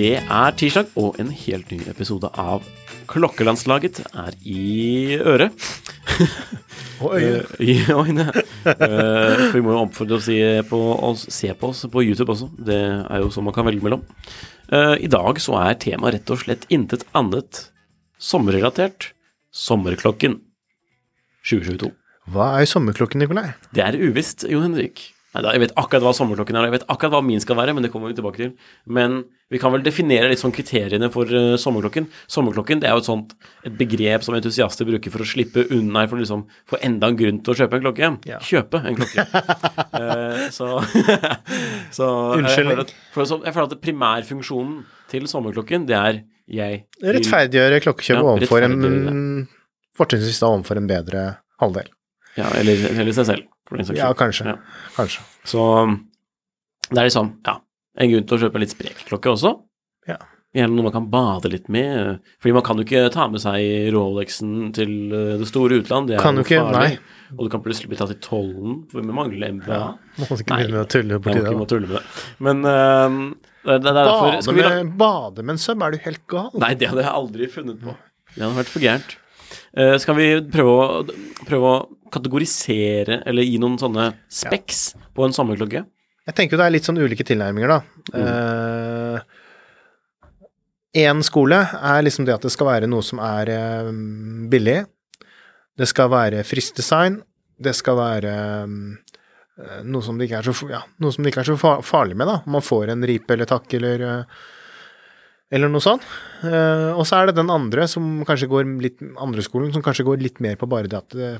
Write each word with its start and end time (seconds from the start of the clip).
Det 0.00 0.16
er 0.16 0.54
tirsdag, 0.56 0.94
og 0.96 1.18
en 1.20 1.28
helt 1.34 1.72
ny 1.74 1.82
episode 1.90 2.28
av 2.40 2.64
Klokkelandslaget 3.10 3.98
er 4.06 4.36
i 4.48 5.18
øret. 5.18 5.66
Og 7.04 7.18
øyne. 7.18 7.42
I 7.72 7.74
øynene. 7.92 8.30
Eh, 8.64 9.42
for 9.50 9.58
vi 9.58 9.62
må 9.66 9.74
jo 9.74 9.82
oppfordre 9.82 10.16
å, 10.16 10.22
si 10.24 10.38
på, 10.70 10.80
å 10.94 11.12
se 11.20 11.52
på 11.52 11.72
oss 11.72 11.84
på 11.92 12.04
YouTube 12.06 12.32
også. 12.32 12.48
Det 12.56 12.78
er 12.80 13.20
jo 13.20 13.28
sånn 13.34 13.44
man 13.50 13.56
kan 13.56 13.68
velge 13.68 13.84
mellom. 13.84 14.06
Eh, 14.72 14.96
I 15.04 15.12
dag 15.12 15.42
så 15.42 15.58
er 15.66 15.76
temaet 15.82 16.16
rett 16.16 16.32
og 16.32 16.40
slett 16.46 16.64
intet 16.72 17.04
annet 17.12 17.66
sommerrelatert. 18.16 19.10
Sommerklokken 19.52 20.40
2022. 21.44 21.92
Hva 22.32 22.52
er 22.62 22.72
sommerklokken, 22.72 23.20
Nikolai? 23.20 23.50
Det 23.74 23.84
er 23.84 24.00
uvisst, 24.00 24.48
Jon 24.48 24.70
Henrik. 24.70 25.10
Jeg 25.30 25.60
vet 25.62 25.72
akkurat 25.78 26.02
hva 26.02 26.10
sommerklokken 26.16 26.56
er, 26.58 26.66
jeg 26.66 26.74
vet 26.74 26.84
akkurat 26.90 27.12
hva 27.14 27.20
min 27.22 27.38
skal 27.42 27.54
være, 27.54 27.70
men 27.76 27.84
det 27.84 27.90
kommer 27.92 28.10
vi 28.10 28.16
tilbake 28.18 28.40
til. 28.40 28.48
Men 28.90 29.20
vi 29.50 29.60
kan 29.62 29.70
vel 29.70 29.84
definere 29.86 30.26
litt 30.32 30.40
sånn 30.42 30.54
kriteriene 30.54 31.06
for 31.14 31.30
uh, 31.30 31.54
sommerklokken. 31.60 32.08
Sommerklokken 32.30 32.82
det 32.82 32.88
er 32.90 32.96
jo 32.96 33.02
et 33.04 33.06
sånt 33.10 33.36
et 33.66 33.76
begrep 33.78 34.26
som 34.26 34.34
entusiaster 34.34 34.88
bruker 34.88 35.14
for 35.14 35.22
å 35.22 35.28
slippe 35.30 35.68
unna, 35.76 36.02
for 36.10 36.18
å 36.18 36.24
liksom 36.24 36.42
få 36.70 36.80
enda 36.86 37.12
en 37.12 37.20
grunn 37.20 37.38
til 37.46 37.54
å 37.54 37.58
kjøpe 37.62 37.78
en 37.78 37.86
klokke. 37.86 38.10
Ja. 38.26 38.40
Kjøpe 38.42 38.82
en 38.82 38.98
klokke. 38.98 39.26
uh, 39.94 40.48
så 40.58 40.72
så 42.00 42.10
Unnskyldning. 42.40 42.82
Jeg 42.82 43.30
jeg 43.30 43.54
føler 43.54 43.68
at 43.70 43.78
primærfunksjonen 43.86 44.76
til 45.14 45.30
sommerklokken, 45.30 45.86
det 45.86 45.98
er 46.00 46.22
jeg 46.50 46.82
vil- 46.98 47.14
Rettferdiggjøre 47.20 47.82
klokkekjøpet 47.86 48.18
Ja, 48.18 48.34
overfor 48.34 48.66
en 48.66 49.48
Fortrinnsvis 50.00 50.42
da 50.42 50.50
overfor 50.50 50.78
en 50.80 50.90
bedre 50.90 51.24
halvdel. 51.60 51.90
Ja, 52.38 52.50
eller, 52.58 52.86
eller 52.94 53.12
seg 53.14 53.26
selv, 53.26 53.46
Ja, 53.94 54.10
kanskje. 54.16 54.46
Ja. 54.46 54.56
Kanskje. 54.96 55.22
Så 55.48 55.62
det 56.90 56.98
er 56.98 57.06
liksom, 57.08 57.32
ja, 57.46 57.56
en 58.00 58.10
grunn 58.12 58.26
til 58.28 58.36
å 58.36 58.42
kjøpe 58.44 58.60
litt 58.62 58.74
sprek 58.74 59.04
klokke 59.08 59.32
også. 59.32 59.54
Ja. 60.10 60.16
Gjerne 60.56 60.74
noe 60.74 60.88
man 60.88 60.94
kan 60.96 61.04
bade 61.12 61.50
litt 61.52 61.68
med. 61.70 62.18
Fordi 62.42 62.54
man 62.56 62.64
kan 62.66 62.80
jo 62.80 62.82
ikke 62.86 63.04
ta 63.14 63.28
med 63.30 63.38
seg 63.42 63.90
Rolexen 63.94 64.72
til 64.74 64.90
eh, 65.14 65.36
det 65.38 65.46
store 65.46 65.78
utland. 65.84 66.08
Det 66.10 66.16
er 66.18 66.24
Kan 66.24 66.40
jo 66.40 66.42
du 66.42 66.48
ikke, 66.48 66.58
farlig. 66.66 66.96
nei. 66.98 67.36
Og 67.36 67.44
du 67.46 67.50
kan 67.52 67.62
plutselig 67.62 67.92
bli 67.92 67.98
tatt 68.00 68.10
i 68.10 68.18
tollen 68.24 68.80
for 68.90 68.98
vi 69.06 69.14
mangler 69.14 69.52
MBA. 69.60 69.78
Må 70.18 70.26
ikke 70.26 70.50
Nei. 70.50 70.64
begynne 70.64 70.82
å 70.82 70.88
tulle 70.90 71.14
Jeg 71.14 71.22
borti 71.22 71.36
må 71.38 71.44
det. 71.44 71.52
ikke 71.52 71.60
må 71.62 71.68
tulle 71.70 71.86
med 71.92 71.96
det. 72.00 72.26
Men 72.48 72.64
eh, 72.72 73.20
det, 73.60 73.76
det 73.84 73.92
er 73.92 73.98
derfor 74.00 74.26
Bade 74.26 74.42
skal 74.48 74.58
vi 74.58 74.64
med, 74.66 74.92
bade 75.04 75.44
med 75.46 75.54
en 75.54 75.62
søm, 75.62 75.82
er 75.86 75.94
du 75.94 76.02
helt 76.08 76.22
gal? 76.34 76.50
Nei, 76.64 76.72
det 76.80 76.90
hadde 76.90 77.04
jeg 77.06 77.14
aldri 77.22 77.48
funnet 77.54 77.78
på. 77.84 77.94
Det 78.34 78.42
hadde 78.42 78.56
vært 78.58 78.74
for 78.74 78.82
gærent. 78.88 79.16
Uh, 79.70 79.94
skal 80.02 80.16
vi 80.18 80.26
prøve 80.50 80.72
å, 80.74 80.84
prøve 81.46 81.70
å 81.70 81.78
kategorisere, 82.12 83.22
eller 83.26 83.46
gi 83.46 83.58
noen 83.62 83.78
sånne 83.80 84.10
speks 84.30 84.94
på 85.16 85.24
en 85.26 85.34
sommerklokke? 85.36 85.84
Jeg 86.28 86.36
tenker 86.36 86.54
jo 86.54 86.60
det 86.60 86.66
er 86.68 86.74
litt 86.76 86.86
sånn 86.86 87.00
ulike 87.00 87.24
tilnærminger, 87.26 87.68
da. 87.72 87.80
Mm. 88.14 89.20
uh, 91.00 91.22
skole 91.26 91.58
er 91.64 92.02
liksom 92.04 92.26
det 92.28 92.34
at 92.36 92.44
det 92.46 92.52
skal 92.54 92.66
være 92.70 92.90
noe 92.90 93.02
som 93.06 93.18
er 93.24 93.46
uh, 93.54 93.90
billig. 94.52 94.80
Det 95.80 95.88
skal 95.88 96.10
være 96.12 96.44
friskt 96.44 96.76
design. 96.76 97.22
Det 97.60 97.72
skal 97.76 97.96
være 97.98 98.32
eh, 98.64 99.80
noe 99.84 100.04
som 100.04 100.16
det 100.16 100.26
ikke 100.26 100.38
er 100.40 100.46
så, 100.48 100.68
ja, 100.72 100.80
noe 101.00 101.12
som 101.12 101.24
det 101.24 101.32
ikke 101.32 101.42
er 101.42 101.48
så 101.50 101.56
fa- 101.60 101.80
farlig 101.84 102.16
med, 102.16 102.28
da. 102.28 102.38
Om 102.44 102.52
man 102.56 102.64
får 102.64 102.92
en 102.92 103.04
ripe 103.08 103.34
eller 103.34 103.48
takk 103.48 103.74
eller 103.76 104.04
eh, 104.06 104.38
eller 105.50 105.70
noe 105.70 105.82
sånt. 105.82 106.06
Uh, 106.44 106.94
og 106.94 107.04
så 107.08 107.18
er 107.18 107.30
det 107.30 107.40
den 107.40 107.50
andre 107.52 107.86
som 107.90 108.22
kanskje 108.26 108.48
går 108.50 108.68
litt 108.80 109.02
andre 109.20 109.44
skolen, 109.44 109.72
som 109.74 109.84
kanskje 109.84 110.06
går 110.06 110.22
litt 110.22 110.40
mer 110.42 110.58
på 110.60 110.68
bare 110.70 110.90
det 110.90 111.00
at 111.00 111.16
eh, 111.18 111.38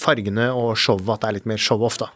fargene 0.00 0.50
og 0.52 0.74
showet, 0.80 1.08
at 1.14 1.22
det 1.22 1.28
er 1.28 1.36
litt 1.38 1.50
mer 1.52 1.62
show-off, 1.62 2.00
da. 2.02 2.10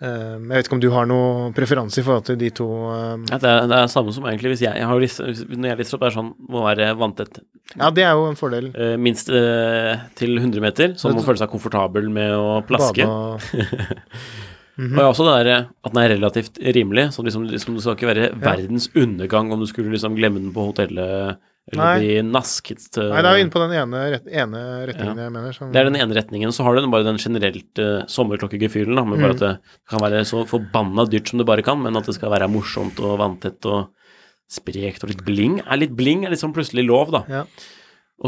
Uh, 0.00 0.36
jeg 0.36 0.52
vet 0.52 0.68
ikke 0.68 0.76
om 0.78 0.80
du 0.80 0.88
har 0.94 1.08
noen 1.08 1.56
preferanse 1.56 2.00
i 2.00 2.04
forhold 2.04 2.24
til 2.24 2.38
de 2.40 2.48
to 2.56 2.66
uh, 2.88 3.18
Ja, 3.28 3.36
det, 3.36 3.50
er, 3.50 3.66
det 3.68 3.80
er 3.82 3.90
samme 3.92 4.14
som 4.16 4.24
egentlig 4.30 4.54
hvis 4.54 4.62
jeg, 4.64 4.78
jeg 4.80 4.88
har 4.88 5.02
list, 5.02 5.20
Når 5.20 5.68
jeg 5.68 5.78
lister 5.82 5.98
opp, 5.98 6.06
er 6.08 6.14
sånn 6.14 6.30
må 6.48 6.62
være 6.64 6.86
vanntett 6.96 7.42
Ja, 7.74 7.90
det 7.92 8.06
er 8.06 8.14
jo 8.16 8.30
en 8.30 8.38
fordel. 8.40 8.70
minst 9.00 9.28
til 9.28 10.40
100 10.40 10.64
meter, 10.64 10.96
så 10.96 11.10
man 11.10 11.20
må 11.20 11.26
føle 11.26 11.42
seg 11.42 11.52
komfortabel 11.52 12.08
med 12.12 12.32
å 12.32 12.62
plaske. 12.68 13.04
Bade 13.04 13.36
og 13.36 14.56
Og 14.78 14.96
jeg 14.96 15.04
har 15.04 15.10
også 15.10 15.26
det 15.26 15.36
der 15.40 15.52
eh, 15.52 15.68
at 15.84 15.92
den 15.92 16.02
er 16.02 16.12
relativt 16.14 16.58
rimelig, 16.76 17.06
så 17.14 17.24
liksom, 17.26 17.46
liksom 17.50 17.76
det 17.76 17.84
skal 17.84 17.96
ikke 17.98 18.10
være 18.10 18.28
verdens 18.40 18.90
undergang 18.96 19.52
om 19.52 19.60
du 19.60 19.66
skulle 19.68 19.92
liksom 19.92 20.16
glemme 20.16 20.40
den 20.40 20.52
på 20.54 20.70
hotellet 20.70 21.38
eller 21.70 21.82
Nei. 21.84 21.98
bli 22.00 22.14
nasket. 22.26 22.86
eh, 22.98 23.10
Nei, 23.12 23.20
det 23.22 23.30
er 23.30 23.36
jo 23.36 23.44
inne 23.44 23.54
på 23.54 23.62
den 23.62 23.74
ene, 23.78 24.00
rett, 24.14 24.26
ene 24.26 24.62
retningen 24.90 25.20
jeg 25.22 25.34
mener. 25.36 25.52
Som, 25.54 25.70
Det 25.70 25.80
er 25.82 25.90
den 25.90 25.98
ene 26.00 26.16
retningen. 26.16 26.54
Så 26.56 26.64
har 26.66 26.74
du 26.74 26.80
den 26.82 26.90
bare 26.90 27.06
den 27.06 27.20
generelt 27.20 27.82
uh, 27.82 28.00
sommerklokkegefylen, 28.10 28.96
da, 28.98 29.04
med 29.06 29.22
bare 29.22 29.36
at 29.36 29.44
det 29.44 29.52
kan 29.92 30.02
være 30.02 30.24
så 30.26 30.42
forbanna 30.50 31.04
dyrt 31.06 31.30
som 31.30 31.38
det 31.38 31.46
bare 31.46 31.62
kan, 31.66 31.78
men 31.82 32.00
at 32.00 32.08
det 32.08 32.16
skal 32.16 32.32
være 32.32 32.50
morsomt 32.50 32.98
og 33.04 33.20
vanntett 33.20 33.68
og 33.70 33.92
sprekt 34.50 35.04
og 35.06 35.12
litt 35.12 35.22
bling. 35.26 35.60
Er 35.62 35.78
litt 35.78 35.94
bling 35.94 36.24
er 36.26 36.34
liksom 36.34 36.56
plutselig 36.56 36.88
lov, 36.88 37.12
da. 37.14 37.22
Ja. 37.30 37.44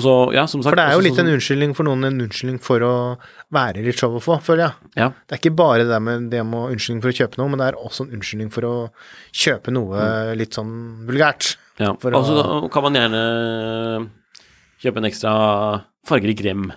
Så, 0.01 0.33
ja, 0.33 0.47
som 0.49 0.63
sagt 0.63 0.71
For 0.73 0.77
det 0.77 0.85
er 0.89 0.93
jo 0.95 0.99
også 1.01 1.05
litt 1.05 1.19
sånn- 1.19 1.29
en 1.29 1.35
unnskyldning 1.37 1.73
for 1.77 1.85
noen, 1.85 2.05
en 2.09 2.21
unnskyldning 2.25 2.59
for 2.65 2.81
å 2.81 2.93
være 3.53 3.83
litt 3.85 3.99
show 3.99 4.15
få, 4.25 4.39
føler 4.41 4.63
jeg. 4.71 4.73
Ja. 4.97 5.09
Det 5.29 5.37
er 5.37 5.41
ikke 5.43 5.57
bare 5.57 5.85
det 5.85 5.99
med 6.01 6.31
det 6.31 6.41
med 6.47 6.73
unnskyldning 6.73 7.03
for 7.03 7.11
å 7.13 7.19
kjøpe 7.19 7.37
noe, 7.37 7.49
men 7.51 7.59
det 7.59 7.67
er 7.69 7.77
også 7.77 8.07
en 8.07 8.17
unnskyldning 8.17 8.51
for 8.51 8.63
å 8.63 8.91
kjøpe 9.35 9.71
noe 9.71 10.01
Mm. 10.01 10.37
litt 10.39 10.51
sånn 10.57 11.07
vulgært. 11.07 11.57
Ja. 11.79 11.91
Og 11.93 12.01
så 12.25 12.71
kan 12.73 12.83
man 12.83 12.95
gjerne 12.95 14.09
kjøpe 14.83 14.97
en 14.97 15.09
ekstra 15.11 15.85
fargerik 16.09 16.43
rem. 16.45 16.73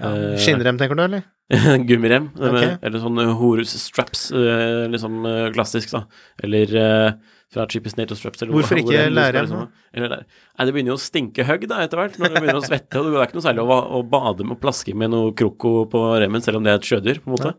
Ja. 0.00 0.10
Skinnrem, 0.38 0.78
tenker 0.78 0.96
du, 0.96 1.02
eller? 1.02 1.24
Gummirem. 1.88 2.30
Okay. 2.36 2.52
med- 2.52 2.72
Ok. 2.74 2.78
Eller 2.82 2.98
sånn 3.02 3.34
Horus 3.38 3.72
straps, 3.80 4.30
eh, 4.32 4.86
liksom 4.92 5.24
eh, 5.26 5.50
klassisk, 5.54 5.90
da. 5.92 6.04
Eller 6.42 6.74
eh, 6.76 7.12
fra 7.54 7.64
Cheapest 7.70 7.96
NATO 7.96 8.16
straps. 8.18 8.42
Eller 8.42 8.52
Hvorfor 8.56 8.80
ikke 8.80 8.92
hvor 8.92 9.08
du 9.08 9.16
lærrem, 9.16 9.46
liksom. 9.46 9.68
Eller 9.96 10.14
Nei, 10.18 10.66
det 10.68 10.74
begynner 10.74 10.92
jo 10.92 10.98
å 10.98 11.02
stinke 11.02 11.46
høgg 11.48 11.68
da, 11.70 11.80
etter 11.84 12.02
hvert, 12.02 12.18
når 12.20 12.34
det 12.34 12.42
begynner 12.42 12.60
å 12.60 12.66
svette. 12.66 13.00
Og 13.00 13.08
det 13.08 13.14
er 13.16 13.30
ikke 13.30 13.38
noe 13.38 13.46
særlig 13.46 13.64
å, 13.64 13.78
å 13.98 14.02
bade 14.16 14.48
med 14.48 14.60
plaske 14.62 14.96
med 14.98 15.12
noe 15.14 15.32
kroko 15.38 15.72
på 15.92 16.02
remmen, 16.20 16.44
selv 16.44 16.60
om 16.60 16.66
det 16.66 16.74
er 16.74 16.82
et 16.82 16.90
sjødyr, 16.90 17.22
på 17.24 17.30
en 17.30 17.36
måte. 17.38 17.54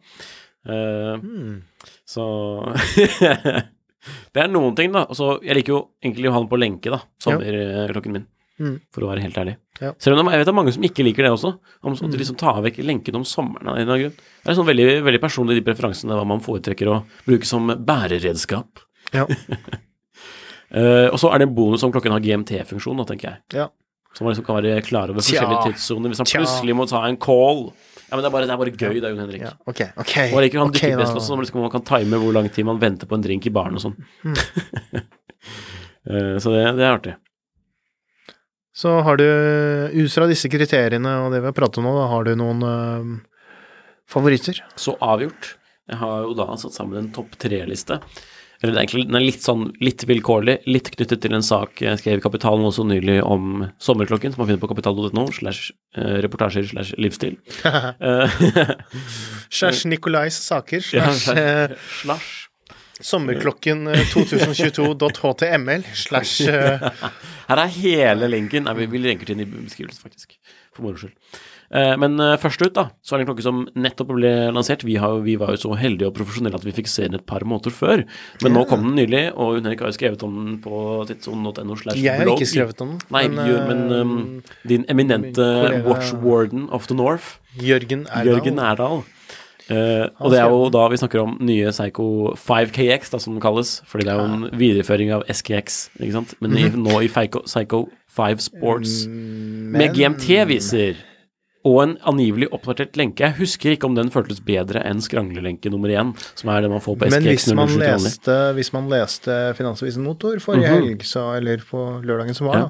Uh, 0.70 1.16
Hmm. 1.24 1.62
Så 2.06 2.24
Det 4.34 4.42
er 4.42 4.52
noen 4.52 4.76
ting, 4.78 4.92
da. 4.94 5.06
Og 5.10 5.18
så, 5.18 5.38
jeg 5.46 5.58
liker 5.60 5.76
jo 5.76 5.80
egentlig 6.04 6.30
å 6.30 6.36
ha 6.36 6.44
den 6.44 6.52
på 6.52 6.60
lenke, 6.60 6.92
da. 6.94 7.02
Sommerklokken 7.24 8.16
min. 8.16 8.28
Mm. 8.60 8.76
For 8.92 9.06
å 9.06 9.10
være 9.12 9.24
helt 9.24 9.38
ærlig. 9.40 9.56
Ja. 9.80 9.94
Selv 10.04 10.20
om 10.20 10.28
jeg 10.28 10.42
vet 10.42 10.48
det 10.50 10.52
er 10.52 10.58
mange 10.58 10.74
som 10.76 10.84
ikke 10.84 11.06
liker 11.08 11.26
det 11.26 11.32
også. 11.32 11.54
Om 11.80 11.96
så, 11.96 12.08
at 12.08 12.14
de 12.16 12.20
liksom 12.20 12.38
tar 12.40 12.60
vekk 12.66 12.82
lenken 12.84 13.20
om 13.20 13.26
sommeren 13.28 13.72
av 13.72 13.78
en 13.78 13.86
eller 13.86 13.94
annen 13.94 14.04
grunn. 14.08 14.30
Det 14.44 14.52
er 14.52 14.58
sånn 14.58 14.68
veldig, 14.68 14.88
veldig 15.08 15.22
personlig 15.24 15.56
de 15.60 15.64
preferansene 15.68 16.18
hva 16.20 16.26
man 16.28 16.44
foretrekker 16.44 16.92
å 16.92 16.98
bruke 17.28 17.48
som 17.48 17.72
bæreredskap. 17.72 18.84
Ja. 19.16 19.26
uh, 19.26 21.08
og 21.14 21.20
så 21.22 21.32
er 21.34 21.42
det 21.42 21.50
en 21.50 21.56
bonus 21.58 21.86
om 21.86 21.94
klokken 21.94 22.16
har 22.16 22.24
GMT-funksjon, 22.24 23.00
da, 23.02 23.08
tenker 23.10 23.32
jeg. 23.32 23.44
ja. 23.62 23.70
Så 24.18 24.24
man 24.26 24.34
liksom 24.34 24.46
kan 24.48 24.58
være 24.58 24.82
klar 24.82 25.12
over 25.12 25.22
Tja. 25.22 25.38
forskjellige 25.38 25.70
tidssoner. 25.70 26.10
Hvis 26.12 26.22
han 26.24 26.28
Tja. 26.28 26.42
plutselig 26.42 26.76
må 26.76 26.88
ta 26.90 27.04
en 27.06 27.18
call 27.22 27.68
Ja, 28.10 28.18
men 28.18 28.24
det 28.24 28.30
er 28.32 28.34
bare, 28.34 28.48
det 28.50 28.56
er 28.56 28.62
bare 28.64 28.74
gøy, 28.74 28.98
da, 29.04 29.12
Jon 29.12 29.22
Henrik. 29.22 29.44
Ja, 29.46 29.54
ok, 29.70 29.82
ok. 30.02 30.14
Jeg 30.18 30.44
liker 30.46 30.64
han 30.64 30.74
okay, 30.74 30.96
best 30.98 31.14
også, 31.14 31.38
liksom 31.38 31.62
man 31.62 31.74
kan 31.74 31.86
time 31.86 32.18
hvor 32.18 32.34
lang 32.34 32.50
tid 32.50 32.66
man 32.66 32.82
venter 32.82 33.10
på 33.10 33.20
en 33.20 33.26
drink 33.26 33.46
i 33.46 33.54
baren 33.54 33.78
og 33.78 33.86
sånn. 33.86 33.98
Eh, 36.10 36.38
så 36.42 36.50
det, 36.54 36.62
det 36.80 36.84
er 36.88 36.94
artig. 36.96 37.12
Så 38.74 38.94
har 39.06 39.20
du, 39.20 39.26
ut 39.92 40.14
fra 40.14 40.26
disse 40.30 40.50
kriteriene 40.50 41.12
og 41.26 41.34
det 41.34 41.42
vi 41.44 41.50
har 41.50 41.56
pratet 41.56 41.82
om 41.82 41.86
nå, 41.86 41.92
da, 41.98 42.06
har 42.10 42.26
du 42.26 42.32
noen 42.40 42.64
uh, 42.64 43.50
favoritter? 44.10 44.62
Så 44.80 44.96
avgjort. 45.04 45.52
Jeg 45.92 46.00
har 46.00 46.24
jo 46.24 46.34
da 46.40 46.48
satt 46.58 46.78
sammen 46.78 47.02
en 47.02 47.12
topp 47.14 47.36
tre-liste. 47.44 48.00
Eller 48.60 48.76
er 48.76 48.82
egentlig, 48.82 49.06
den 49.08 49.16
er 49.16 49.24
litt 49.24 49.46
sånn 49.46 49.70
litt 49.80 50.04
vilkårlig, 50.10 50.58
litt 50.68 50.90
knyttet 50.92 51.22
til 51.24 51.36
en 51.38 51.46
sak 51.46 51.80
jeg 51.84 52.02
skrev 52.02 52.20
i 52.20 52.24
Kapitalen 52.26 52.68
også 52.68 52.84
nylig 52.90 53.22
om 53.24 53.64
sommerklokken, 53.80 54.34
som 54.36 54.44
man 54.44 54.50
finner 54.50 54.64
på 54.64 54.72
kapital.no, 54.74 55.26
slash 55.38 55.72
eh, 55.96 56.20
reportasjer 56.26 56.68
slash 56.74 56.98
livsstil. 57.00 57.40
Eh, 58.10 58.76
Slash 59.50 59.86
Nikolais 59.90 60.36
saker, 60.36 60.82
slash 60.84 61.30
ja, 61.30 61.68
slash 62.02 62.49
sommerklokken 63.02 63.88
eh, 63.94 64.06
2022.html, 64.14 65.86
slash 65.96 66.48
eh, 66.54 66.90
Her 67.50 67.64
er 67.66 67.78
hele 67.80 68.32
linken. 68.32 68.68
Nei, 68.68 68.76
vi, 68.86 69.02
lenker 69.02 69.30
til 69.30 69.40
den 69.40 69.48
i 69.48 69.52
beskrivelsen, 69.68 70.04
faktisk. 70.04 70.36
For 70.76 70.86
moro 70.86 71.00
skyld. 71.00 71.16
Eh, 71.70 71.94
men 72.02 72.18
eh, 72.22 72.36
først 72.42 72.64
ut, 72.64 72.74
da, 72.74 72.88
så 73.06 73.14
er 73.14 73.22
det 73.22 73.26
en 73.26 73.30
klokke 73.30 73.46
som 73.46 73.62
nettopp 73.78 74.10
ble 74.16 74.32
lansert. 74.56 74.84
Vi, 74.88 74.96
har, 75.02 75.20
vi 75.26 75.36
var 75.40 75.54
jo 75.54 75.62
så 75.68 75.76
heldige 75.78 76.10
og 76.10 76.16
profesjonelle 76.18 76.58
at 76.58 76.66
vi 76.66 76.74
fikk 76.80 76.90
se 76.90 77.06
den 77.06 77.20
et 77.20 77.28
par 77.30 77.46
måneder 77.46 77.76
før. 77.76 78.04
Men 78.44 78.58
nå 78.58 78.66
kom 78.70 78.88
den 78.88 78.98
nylig, 78.98 79.28
og 79.36 79.60
Jon 79.60 79.70
Erik 79.70 79.84
har 79.86 79.94
jo 79.94 79.98
skrevet 80.00 80.26
om 80.26 80.40
den 80.40 80.58
på 80.64 80.82
tidssonen.no 81.12 81.78
Jeg 81.94 82.18
har 82.18 82.34
ikke 82.34 82.50
skrevet 82.50 82.82
om 82.86 82.96
den. 82.96 83.06
Nei, 83.14 83.28
men, 83.30 83.54
men 83.70 83.86
eh, 83.86 84.02
um, 84.02 84.66
din 84.70 84.88
eminente 84.90 85.46
min 85.46 85.62
kollega- 85.62 85.86
watch 85.90 86.14
warden 86.26 86.68
of 86.74 86.90
the 86.90 86.98
North, 86.98 87.38
Jørgen 87.62 88.08
Erdal. 88.10 88.34
Jørgen 88.34 88.62
Erdal. 88.66 89.02
Eh, 89.70 90.08
og 90.20 90.32
det 90.34 90.40
er 90.42 90.50
jo 90.50 90.70
da 90.74 90.88
vi 90.90 90.98
snakker 90.98 91.22
om 91.22 91.38
nye 91.46 91.70
Psycho 91.72 92.06
5KX, 92.36 93.12
da, 93.14 93.20
som 93.22 93.36
den 93.36 93.42
kalles. 93.44 93.82
Fordi 93.86 94.06
det 94.08 94.14
er 94.16 94.20
jo 94.22 94.30
en 94.34 94.48
videreføring 94.58 95.12
av 95.14 95.24
SKX, 95.30 95.90
ikke 96.00 96.16
sant. 96.16 96.34
Men 96.42 96.58
i, 96.58 96.70
nå 96.74 97.02
i 97.06 97.08
Psycho, 97.12 97.44
Psycho 97.46 97.84
5 98.18 98.40
Sports 98.48 99.06
Men... 99.08 99.72
med 99.78 99.94
GMT-viser. 99.96 101.06
Og 101.68 101.82
en 101.84 101.98
angivelig 102.08 102.48
oppdatert 102.56 102.96
lenke. 102.96 103.20
Jeg 103.28 103.36
husker 103.36 103.74
ikke 103.76 103.86
om 103.90 103.96
den 103.98 104.08
føltes 104.14 104.40
bedre 104.48 104.80
enn 104.88 105.02
skranglelenke 105.04 105.68
nummer 105.70 105.92
én, 105.92 106.14
som 106.40 106.50
er 106.54 106.64
det 106.64 106.70
man 106.72 106.80
får 106.82 106.96
på 107.02 107.10
Men 107.12 107.26
hvis 107.28 107.44
SKX 107.44 107.54
man, 107.60 107.68
007 107.68 107.74
til 107.76 107.84
vanlig. 107.84 108.06
leste, 108.08 108.38
hvis 108.56 108.72
man 108.74 108.88
leste 108.94 109.36
Finansavisen 109.60 110.06
Motor 110.08 110.40
forrige 110.40 110.70
Mhm. 110.72 110.86
helg, 110.88 111.04
så, 111.04 111.26
eller 111.38 111.58
på 111.68 111.84
lørdagen 112.08 112.34
som 112.34 112.48
var, 112.48 112.56
Ja. 112.56 112.70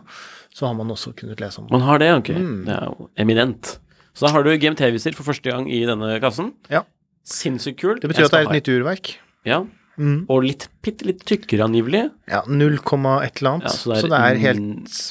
så 0.52 0.66
har 0.68 0.74
man 0.74 0.90
også 0.90 1.14
kunnet 1.16 1.40
lese 1.40 1.60
om 1.62 1.68
det. 1.68 1.72
Man 1.72 1.82
har 1.86 2.00
det, 2.00 2.10
ok. 2.18 2.30
Mm. 2.34 2.66
Det 2.66 2.74
er 2.76 2.86
jo 2.90 3.10
eminent. 3.16 3.80
Så 4.14 4.26
da 4.28 4.32
har 4.34 4.44
du 4.44 4.50
GMT-viser 4.58 5.16
for 5.16 5.24
første 5.30 5.52
gang 5.52 5.68
i 5.72 5.82
denne 5.88 6.16
kassen. 6.24 6.54
Ja. 6.70 6.84
Sinnssykt 7.30 7.80
kult. 7.82 8.02
Det 8.02 8.10
betyr 8.12 8.26
at 8.28 8.32
det 8.34 8.40
er 8.42 8.50
et 8.50 8.58
nytt 8.60 8.72
urverk. 8.78 9.16
Ja, 9.46 9.66
Mm. 10.00 10.22
og 10.32 10.46
litt, 10.46 10.70
bitte 10.82 11.04
litt 11.04 11.26
tykkere 11.28 11.66
angivelig. 11.68 12.06
Ja, 12.32 12.40
0, 12.48 12.78
et 12.80 13.42
eller 13.42 13.50
annet. 13.52 13.66
Ja, 13.68 13.70
så, 13.76 13.98
det 14.08 14.16
er 14.16 14.38
helt 14.40 15.10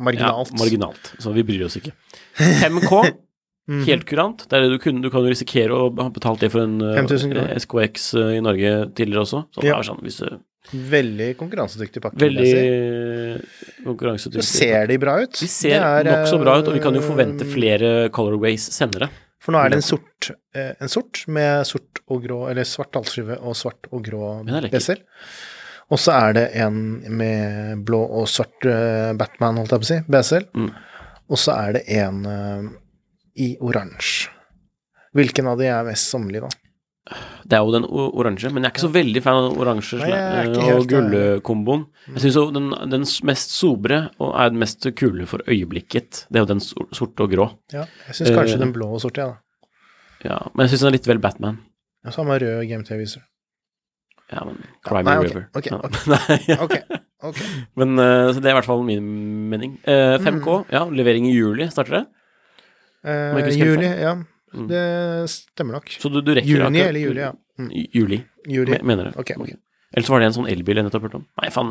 marginalt. 0.00 0.48
Ja, 0.54 0.56
marginalt. 0.56 1.10
Så 1.20 1.34
vi 1.36 1.42
bryr 1.44 1.66
oss 1.66 1.76
ikke. 1.76 1.92
5K, 2.38 3.02
Mm. 3.70 3.84
helt 3.86 4.02
kurant. 4.08 4.48
Det 4.48 4.56
er 4.56 4.64
det 4.64 4.70
du, 4.72 4.78
kunne, 4.82 4.98
du 5.04 5.10
kan 5.12 5.22
risikere 5.22 5.70
å 5.70 5.90
ha 5.94 6.08
betalt 6.10 6.40
det 6.42 6.48
for 6.50 6.64
en 6.64 6.80
uh, 6.82 6.96
SKX 7.60 8.08
uh, 8.18 8.32
i 8.34 8.40
Norge 8.42 8.72
tidligere 8.98 9.22
også. 9.22 9.44
Så 9.54 9.60
det 9.62 9.68
Ja. 9.68 9.76
er 9.78 9.86
sånn, 9.86 10.00
hvis 10.02 10.16
du 10.24 10.40
Veldig 10.70 11.32
konkurransedyktig 11.40 12.02
pakke. 12.04 12.20
Veldig 12.20 12.50
konkurransedyktig. 13.86 14.44
Så 14.44 14.58
ser 14.60 14.86
de 14.90 14.98
bra 15.02 15.16
ut. 15.22 15.32
De 15.40 15.48
ser 15.50 15.80
er, 15.80 16.06
nokså 16.06 16.38
bra 16.42 16.58
ut, 16.60 16.68
og 16.68 16.76
vi 16.76 16.82
kan 16.84 16.94
jo 16.94 17.02
eh, 17.02 17.08
forvente 17.08 17.46
flere 17.48 17.92
colorways 18.14 18.68
senere. 18.76 19.08
For 19.40 19.56
nå 19.56 19.62
er 19.62 19.72
det 19.72 19.80
en 19.80 19.86
sort, 19.86 20.30
eh, 20.54 20.74
en 20.78 20.92
sort 20.92 21.24
med 21.32 21.64
sort 21.66 22.02
og 22.06 22.22
grå, 22.26 22.42
eller 22.52 22.68
svart 22.68 23.00
halsskive 23.00 23.40
og 23.40 23.56
svart 23.58 23.88
og 23.90 24.04
grå 24.06 24.34
bezel. 24.68 25.00
Og 25.90 25.98
så 25.98 26.14
er 26.28 26.36
det 26.36 26.46
en 26.62 26.76
med 27.18 27.82
blå 27.88 28.04
og 28.20 28.28
svart 28.30 28.68
eh, 28.68 29.10
Batman, 29.18 29.58
holdt 29.58 29.74
jeg 29.74 29.82
på 29.82 29.88
å 29.88 29.90
si, 29.90 30.00
besel. 30.12 30.46
Mm. 30.54 30.70
Og 31.30 31.40
så 31.40 31.56
er 31.56 31.78
det 31.78 31.86
en 31.98 32.22
i 33.38 33.52
oransje. 33.62 34.30
Hvilken 35.16 35.48
av 35.50 35.58
de 35.58 35.66
er 35.70 35.86
mest 35.86 36.10
sommerlig, 36.10 36.44
da? 36.44 36.69
Det 37.50 37.56
er 37.56 37.64
jo 37.64 37.72
den 37.74 37.86
oransje, 37.90 38.50
men 38.52 38.62
jeg 38.62 38.68
er 38.68 38.74
ikke 38.74 38.82
så 38.84 38.92
veldig 38.94 39.22
fan 39.24 39.38
av 39.38 39.46
den 39.48 39.62
oransje 39.64 39.98
eh, 40.04 40.50
og 40.76 40.84
gullkomboen. 40.90 41.86
Jeg 42.12 42.22
syns 42.26 42.36
jo 42.38 42.44
den, 42.54 42.68
den 42.92 43.06
mest 43.26 43.54
sobre 43.56 44.02
og 44.20 44.34
er 44.38 44.52
den 44.52 44.60
mest 44.62 44.86
kule 45.00 45.26
for 45.30 45.42
øyeblikket, 45.50 46.26
det 46.28 46.38
er 46.38 46.44
jo 46.44 46.50
den 46.52 46.62
sorte 46.62 47.26
og 47.26 47.32
grå. 47.32 47.48
Ja, 47.74 47.86
jeg 48.10 48.20
syns 48.20 48.36
kanskje 48.36 48.60
uh, 48.60 48.62
den 48.62 48.74
blå 48.76 48.92
og 48.94 49.02
sorte, 49.02 49.24
ja, 49.24 49.32
da. 49.32 49.66
Ja, 50.20 50.38
men 50.52 50.66
jeg 50.66 50.74
syns 50.74 50.84
den 50.84 50.92
er 50.92 50.96
litt 50.98 51.10
vel 51.10 51.22
Batman. 51.24 51.58
Ja, 52.04 52.12
så 52.12 52.22
har 52.22 52.30
man 52.30 52.40
rød 52.44 52.62
GMT-viser. 52.68 53.26
Ja, 54.30 54.44
men 54.46 54.60
Ja, 54.86 55.02
nei, 55.02 55.16
River. 55.24 55.48
ok, 55.56 55.66
Ja. 55.66 55.80
ok. 55.82 55.96
Ja. 56.52 56.58
okay, 56.62 56.82
okay. 57.22 57.46
Men 57.80 57.98
uh, 57.98 58.30
det 58.30 58.44
er 58.44 58.52
i 58.52 58.58
hvert 58.60 58.68
fall 58.68 58.84
min 58.86 59.08
mening. 59.50 59.80
Uh, 59.82 60.20
5K, 60.22 60.60
ja, 60.70 60.84
levering 60.86 61.26
i 61.26 61.34
juli 61.34 61.66
starter 61.72 61.98
det. 61.98 62.04
Eh, 63.02 63.56
juli, 63.56 63.88
ja. 63.88 64.14
Mm. 64.54 64.66
Det 64.70 64.84
stemmer 65.30 65.76
nok. 65.78 65.90
Så 66.02 66.10
du, 66.10 66.20
du 66.26 66.32
rekker 66.34 66.48
Juni 66.48 66.64
akkurat- 66.80 66.88
eller 66.90 67.00
juli, 67.00 67.20
ja. 67.22 67.32
Mm. 67.60 67.68
Juli, 67.94 68.18
Juli. 68.50 68.72
me- 68.72 68.82
mener 68.92 69.10
du? 69.12 69.18
okay. 69.20 69.36
Eller 69.38 69.56
Ellers 69.94 70.08
var 70.10 70.20
det 70.22 70.26
en 70.30 70.34
sånn 70.36 70.48
elbil 70.50 70.76
jeg 70.80 70.84
nettopp 70.86 71.02
hørte 71.06 71.18
om. 71.20 71.26
Nei, 71.42 71.50
faen. 71.50 71.70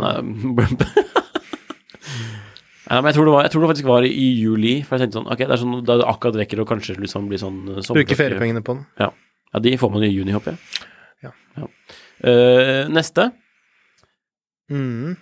Ja, 2.90 3.00
men 3.02 3.10
jeg 3.12 3.16
tror, 3.18 3.26
det 3.30 3.34
var, 3.36 3.44
jeg 3.46 3.52
tror 3.54 3.62
det 3.64 3.70
faktisk 3.74 3.88
var 3.90 4.04
i 4.08 4.28
juli, 4.40 4.74
for 4.84 4.96
jeg 4.98 5.06
tenkte 5.08 5.20
sånn 5.20 5.30
Ok, 5.32 5.44
det 5.44 5.52
er 5.56 5.62
sånn 5.62 5.76
da 5.88 5.98
du 6.02 6.04
akkurat 6.10 6.36
rekker 6.42 6.62
å 6.64 6.68
kanskje 6.70 6.96
liksom 7.00 7.28
bli 7.32 7.38
sånn 7.42 7.60
eh, 7.78 7.82
Bruke 7.96 8.18
feriepengene 8.18 8.64
på 8.66 8.76
den. 8.78 8.86
Ja. 9.00 9.12
ja, 9.54 9.60
de 9.66 9.76
får 9.82 9.92
man 9.94 10.04
i 10.08 10.12
juni, 10.12 10.34
håper 10.36 10.56
jeg. 10.56 10.86
Ja. 11.28 11.32
Eh, 12.24 12.88
neste 12.92 13.32
Mm. 14.70 15.16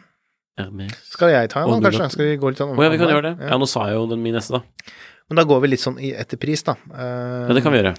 Skal 1.07 1.29
jeg 1.31 1.49
ta 1.53 1.61
en, 1.63 1.83
kanskje? 1.85 2.07
Skal 2.11 2.25
vi 2.31 2.37
gå 2.41 2.49
litt 2.49 2.57
sånn 2.59 2.73
Oh, 2.73 2.81
ja, 2.83 2.89
vi 2.91 2.97
kan 2.99 3.07
gjøre 3.13 3.29
det. 3.29 3.35
Ja. 3.45 3.51
Ja. 3.53 3.57
nå 3.61 3.67
sa 3.69 3.85
jeg 3.87 3.95
jo 3.95 4.07
den 4.09 4.19
min 4.25 4.33
neste, 4.35 4.57
da. 4.57 4.61
Men 5.27 5.41
da 5.41 5.47
går 5.47 5.63
vi 5.63 5.71
litt 5.73 5.83
sånn 5.83 5.97
etter 5.99 6.39
pris, 6.39 6.63
da. 6.63 6.77
Eh, 6.93 7.47
Ja, 7.49 7.55
det 7.57 7.63
kan 7.65 7.73
vi 7.75 7.81
gjøre. 7.81 7.95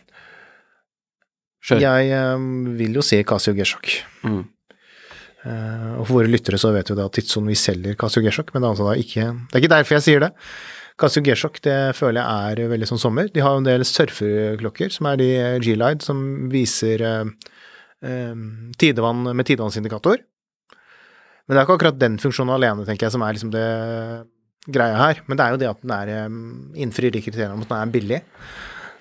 Kjør. 1.68 1.82
Jeg 1.82 2.12
eh, 2.14 2.46
vil 2.78 2.96
jo 2.96 3.04
si 3.04 3.18
Casio 3.28 3.52
G-sjokk. 3.56 3.90
Mm. 4.24 4.40
Eh, 5.48 5.92
og 5.98 6.06
for 6.08 6.18
våre 6.18 6.30
lyttere 6.32 6.58
så 6.60 6.72
vet 6.74 6.90
jo 6.90 6.96
da 6.98 7.06
at 7.08 7.14
Tidsson 7.18 7.46
vi 7.46 7.56
selger 7.58 7.98
Casio 7.98 8.22
G-sjokk, 8.24 8.54
men 8.54 8.64
det 8.64 8.68
er 8.68 8.74
altså 8.74 8.94
ikke 9.02 9.26
Det 9.28 9.58
er 9.58 9.62
ikke 9.62 9.74
derfor 9.74 9.98
jeg 9.98 10.06
sier 10.06 10.24
det. 10.24 10.32
Casio 10.98 11.22
G-sjokk 11.22 11.60
det 11.62 11.76
føler 11.94 12.24
jeg 12.24 12.64
er 12.64 12.72
veldig 12.72 12.88
sånn 12.90 13.02
sommer. 13.02 13.28
De 13.30 13.44
har 13.44 13.54
jo 13.54 13.60
en 13.62 13.68
del 13.68 13.84
surfeklokker, 13.86 14.90
som 14.94 15.06
er 15.12 15.20
de 15.20 15.28
G-Lide, 15.62 16.02
som 16.02 16.24
viser 16.50 17.04
eh, 17.06 17.52
eh, 18.08 18.34
tidevann 18.80 19.28
med 19.30 19.46
tidevannsindikator. 19.46 20.24
Men 21.46 21.54
det 21.54 21.60
er 21.60 21.64
ikke 21.68 21.78
akkurat 21.78 22.00
den 22.00 22.18
funksjonen 22.20 22.56
alene, 22.56 22.84
tenker 22.88 23.06
jeg, 23.06 23.14
som 23.14 23.22
er 23.24 23.36
liksom 23.36 23.52
det 23.54 23.68
greia 24.68 24.98
her. 25.00 25.22
Men 25.26 25.38
det 25.38 25.44
er 25.44 25.54
jo 25.54 25.60
det 25.62 25.70
at 25.70 25.84
den 25.84 25.94
er 25.96 26.14
eh, 26.14 26.40
innfrir 26.84 27.14
de 27.14 27.22
kriteriene 27.24 27.56
om 27.56 27.64
at 27.64 27.72
den 27.72 27.80
er 27.80 27.94
billig. 27.94 28.20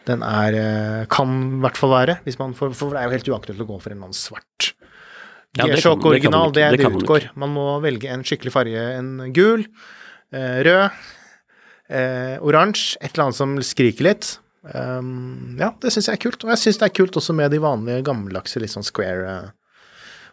Den 0.07 0.23
er 0.23 0.55
eh, 0.55 1.05
Kan 1.11 1.35
i 1.59 1.61
hvert 1.65 1.79
fall 1.79 1.93
være, 1.93 2.19
hvis 2.25 2.39
man 2.39 2.55
får, 2.57 2.73
for 2.77 2.95
det 2.95 3.01
er 3.01 3.09
jo 3.09 3.17
helt 3.17 3.31
uaktuelt 3.35 3.63
å 3.65 3.69
gå 3.69 3.79
for 3.83 3.93
en 3.93 4.05
annen 4.05 4.17
svart. 4.17 4.71
Ja, 5.57 5.65
G-sjokk 5.65 6.03
det 6.03 6.11
original, 6.11 6.51
det 6.53 6.63
er 6.63 6.75
Det 6.75 6.83
det 6.83 6.91
utgår. 6.99 7.29
Man 7.39 7.53
må 7.55 7.69
velge 7.83 8.09
en 8.13 8.25
skikkelig 8.27 8.53
farge. 8.53 8.81
En 8.97 9.31
gul, 9.33 9.65
eh, 10.31 10.59
rød, 10.67 10.99
eh, 11.89 12.35
oransje, 12.45 12.97
et 13.01 13.13
eller 13.13 13.27
annet 13.27 13.39
som 13.39 13.55
skriker 13.57 14.11
litt. 14.11 14.37
Um, 14.67 15.55
ja, 15.55 15.71
det 15.79 15.93
syns 15.93 16.09
jeg 16.09 16.19
er 16.19 16.23
kult. 16.25 16.43
Og 16.43 16.51
jeg 16.51 16.61
syns 16.61 16.81
det 16.81 16.89
er 16.89 16.95
kult 16.99 17.17
også 17.19 17.33
med 17.35 17.51
de 17.51 17.61
vanlige 17.63 18.03
gammeldagse 18.05 18.59
litt 18.59 18.73
sånn 18.73 18.83
square 18.83 19.53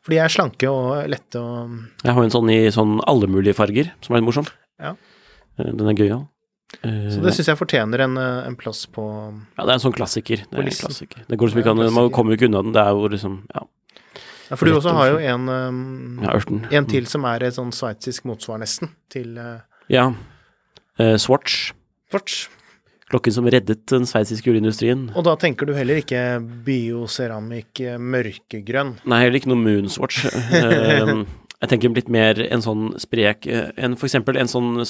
For 0.03 0.11
de 0.11 0.19
er 0.19 0.33
slanke 0.33 0.69
og 0.69 1.07
lette 1.09 1.39
og 1.39 1.77
Jeg 2.03 2.13
har 2.17 2.25
en 2.25 2.35
sånn 2.35 2.51
i 2.53 2.67
sånn 2.75 2.99
alle 3.09 3.31
mulige 3.31 3.57
farger, 3.57 3.93
som 4.03 4.13
er 4.13 4.21
litt 4.21 4.29
morsom. 4.29 4.49
Ja. 4.83 4.97
Eh, 5.59 5.71
Den 5.73 5.89
er 5.89 5.95
gøyal. 5.99 6.25
Eh, 6.83 7.11
Så 7.15 7.21
det 7.23 7.35
syns 7.37 7.47
jeg 7.53 7.59
fortjener 7.61 8.01
en, 8.07 8.17
eh, 8.19 8.47
en 8.49 8.57
plass 8.57 8.87
på 8.87 9.05
Ja, 9.59 9.65
det 9.65 9.71
er 9.71 9.75
en 9.79 9.85
sånn 9.85 9.95
klassiker. 9.95 10.43
Det 10.51 10.59
er 10.59 10.63
en 10.63 10.71
klassiker. 10.71 11.27
Det 11.29 11.39
går 11.39 11.51
som 11.51 11.59
er 11.59 11.63
ikke 11.63 11.71
an, 11.71 11.95
Man 11.95 12.11
kommer 12.11 12.35
jo 12.35 12.39
ikke 12.41 12.49
unna 12.51 12.63
den. 12.63 12.73
Det 12.73 12.83
er 12.83 12.91
jo 12.91 13.09
liksom 13.09 13.43
Ja, 13.55 13.63
Ja, 14.51 14.57
for 14.57 14.67
du 14.67 14.73
også 14.77 14.93
har 14.93 15.07
jo 15.13 15.19
en 15.19 15.47
ja 16.23 16.31
ørten. 16.35 16.67
En 16.73 16.85
til 16.87 17.07
som 17.07 17.25
er 17.25 17.43
et 17.45 17.55
sånn 17.55 17.71
sveitsisk 17.73 18.25
motsvar, 18.25 18.59
nesten, 18.61 18.91
til 19.09 19.39
Ja. 19.89 20.13
Eh, 20.99 21.17
Swatch. 21.17 21.73
Swatch. 22.11 22.49
Klokken 23.11 23.33
som 23.33 23.45
reddet 23.47 23.87
den 23.87 24.03
sveitsiske 24.09 24.45
juleindustrien. 24.49 25.11
Og 25.15 25.25
da 25.25 25.35
tenker 25.37 25.67
du 25.67 25.73
heller 25.75 25.97
ikke 26.01 26.41
bioceramikk 26.65 27.81
eh, 27.81 27.99
mørkegrønn. 27.99 28.97
Nei, 29.05 29.19
heller 29.23 29.39
ikke 29.39 29.51
noe 29.53 29.61
Moonswatch. 29.61 30.25
Jeg 31.65 31.71
tenker 31.73 31.95
litt 31.97 32.09
mer 32.13 32.39
en 32.51 32.61
sånn 32.65 32.91
sprek 33.01 33.47
eh, 33.49 33.71
en, 33.81 33.97
For 33.97 34.07
eksempel 34.07 34.37
en 34.41 34.51
sånn 34.51 34.83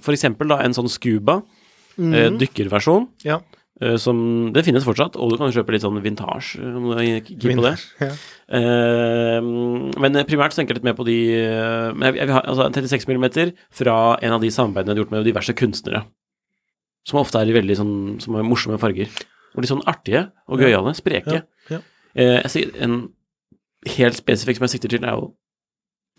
For 0.00 0.12
eksempel 0.16 0.48
da 0.48 0.60
en 0.64 0.72
sånn 0.76 0.88
scuba, 0.88 1.42
eh, 1.98 2.30
Mhm. 2.30 2.38
dykkerversjon, 2.40 3.08
Ja. 3.24 3.40
eh, 3.80 3.96
som 4.00 4.52
Det 4.52 4.64
finnes 4.64 4.84
fortsatt, 4.84 5.16
og 5.20 5.30
du 5.30 5.36
kan 5.36 5.52
kjøpe 5.52 5.72
litt 5.74 5.82
sånn 5.82 6.00
vintage 6.02 6.56
eh, 6.58 6.76
om 6.76 6.88
du 6.90 6.96
er 6.96 7.20
keen 7.20 7.58
på 7.58 7.62
det. 7.66 7.74
Ja. 8.00 8.12
Eh, 8.56 9.40
men 9.42 10.12
primært 10.28 10.54
tenker 10.56 10.72
jeg 10.74 10.80
litt 10.82 10.88
mer 10.88 10.94
på 10.98 11.04
de 11.08 11.16
eh, 11.36 11.92
men 11.92 12.08
jeg, 12.14 12.22
jeg 12.22 12.34
ha, 12.34 12.40
altså, 12.46 12.66
en 12.66 12.72
36 12.72 13.06
mm 13.06 13.52
fra 13.70 13.96
en 14.22 14.32
av 14.36 14.40
de 14.40 14.50
samarbeidene 14.52 14.92
jeg 14.92 14.96
har 14.98 15.04
gjort 15.04 15.14
med 15.16 15.24
diverse 15.28 15.54
kunstnere. 15.58 16.04
Som 17.08 17.18
ofte 17.20 17.40
er 17.40 17.50
i 17.50 17.56
veldig 17.56 17.76
sånn 17.76 18.20
Som 18.22 18.36
er 18.38 18.44
morsomme 18.46 18.78
farger. 18.78 19.08
Og 19.56 19.62
litt 19.64 19.72
sånn 19.72 19.82
artige 19.90 20.30
og 20.48 20.60
gøyale, 20.62 20.94
spreke. 20.96 21.42
Ja, 21.42 21.42
ja. 21.76 21.80
Eh, 22.14 22.40
jeg 22.42 22.50
sier 22.54 22.82
en 22.84 23.08
helt 23.96 24.14
spesifikk 24.16 24.56
som 24.60 24.64
jeg 24.68 24.76
sikter 24.78 24.88
til, 24.94 25.04
er 25.04 25.16
jo 25.18 25.32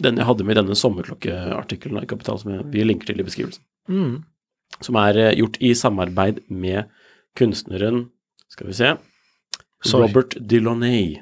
den 0.01 0.17
jeg 0.17 0.25
hadde 0.25 0.43
med 0.43 0.57
i 0.57 0.61
denne 0.61 0.75
sommerklokkeartikkelen 0.79 2.03
i 2.03 2.09
Kapital, 2.09 2.39
som 2.41 2.55
vi 2.73 2.83
linker 2.83 3.11
til 3.11 3.19
i 3.21 3.25
beskrivelsen. 3.27 3.63
Mm. 3.89 4.23
Som 4.81 4.95
er 4.97 5.17
eh, 5.21 5.35
gjort 5.37 5.59
i 5.61 5.73
samarbeid 5.77 6.41
med 6.49 6.89
kunstneren 7.37 8.07
Skal 8.49 8.67
vi 8.69 8.73
se 8.77 8.93
Sorry. 9.83 10.07
Robert 10.07 10.37
Delaunay. 10.39 11.17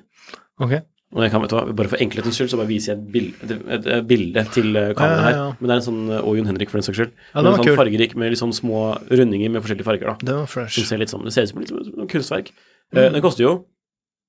Okay. 0.61 0.81
Og 1.11 1.23
jeg 1.25 1.31
kan, 1.33 1.41
vet 1.41 1.49
du 1.51 1.55
hva, 1.57 1.63
bare 1.75 1.89
For 1.91 1.99
enkelhetens 2.03 2.37
skyld 2.37 2.51
så 2.53 2.59
bare 2.59 2.69
viser 2.69 2.93
jeg 2.93 2.99
et 3.01 3.07
bilde, 3.11 3.55
et, 3.73 3.87
et 3.97 4.05
bilde 4.07 4.43
til 4.53 4.75
eh, 4.77 4.91
kameraet 4.95 5.23
her. 5.25 5.33
ja, 5.35 5.47
ja. 5.49 5.55
Men 5.59 5.67
det 5.67 5.73
er 5.73 5.79
en 5.81 5.87
sånn 5.87 6.03
eh, 6.11 6.21
Og 6.21 6.37
Jon 6.37 6.47
Henrik, 6.51 6.69
for 6.71 6.79
den 6.79 6.85
saks 6.87 6.99
skyld. 7.01 7.15
Ja, 7.33 7.41
det 7.41 7.43
var 7.43 7.49
en 7.51 7.59
sånn 7.59 7.67
kul. 7.71 7.79
fargerik 7.81 8.13
med 8.21 8.31
litt 8.31 8.39
sånn 8.43 8.53
små 8.55 8.83
rundinger 9.09 9.51
med 9.51 9.65
forskjellige 9.65 9.87
farger. 9.89 10.13
da 10.13 10.29
Det 10.29 10.37
var 10.37 10.45
Som 10.45 10.53
fresh. 10.53 10.85
ser 10.87 11.01
litt 11.01 11.11
sånn, 11.11 11.25
Det 11.27 11.33
ser 11.35 11.49
ut 11.49 11.53
som 11.55 11.65
som 11.67 12.05
et 12.05 12.13
kunstverk. 12.13 12.53
Eh, 12.95 13.09
den 13.17 13.25
koster 13.25 13.43
jo 13.47 13.53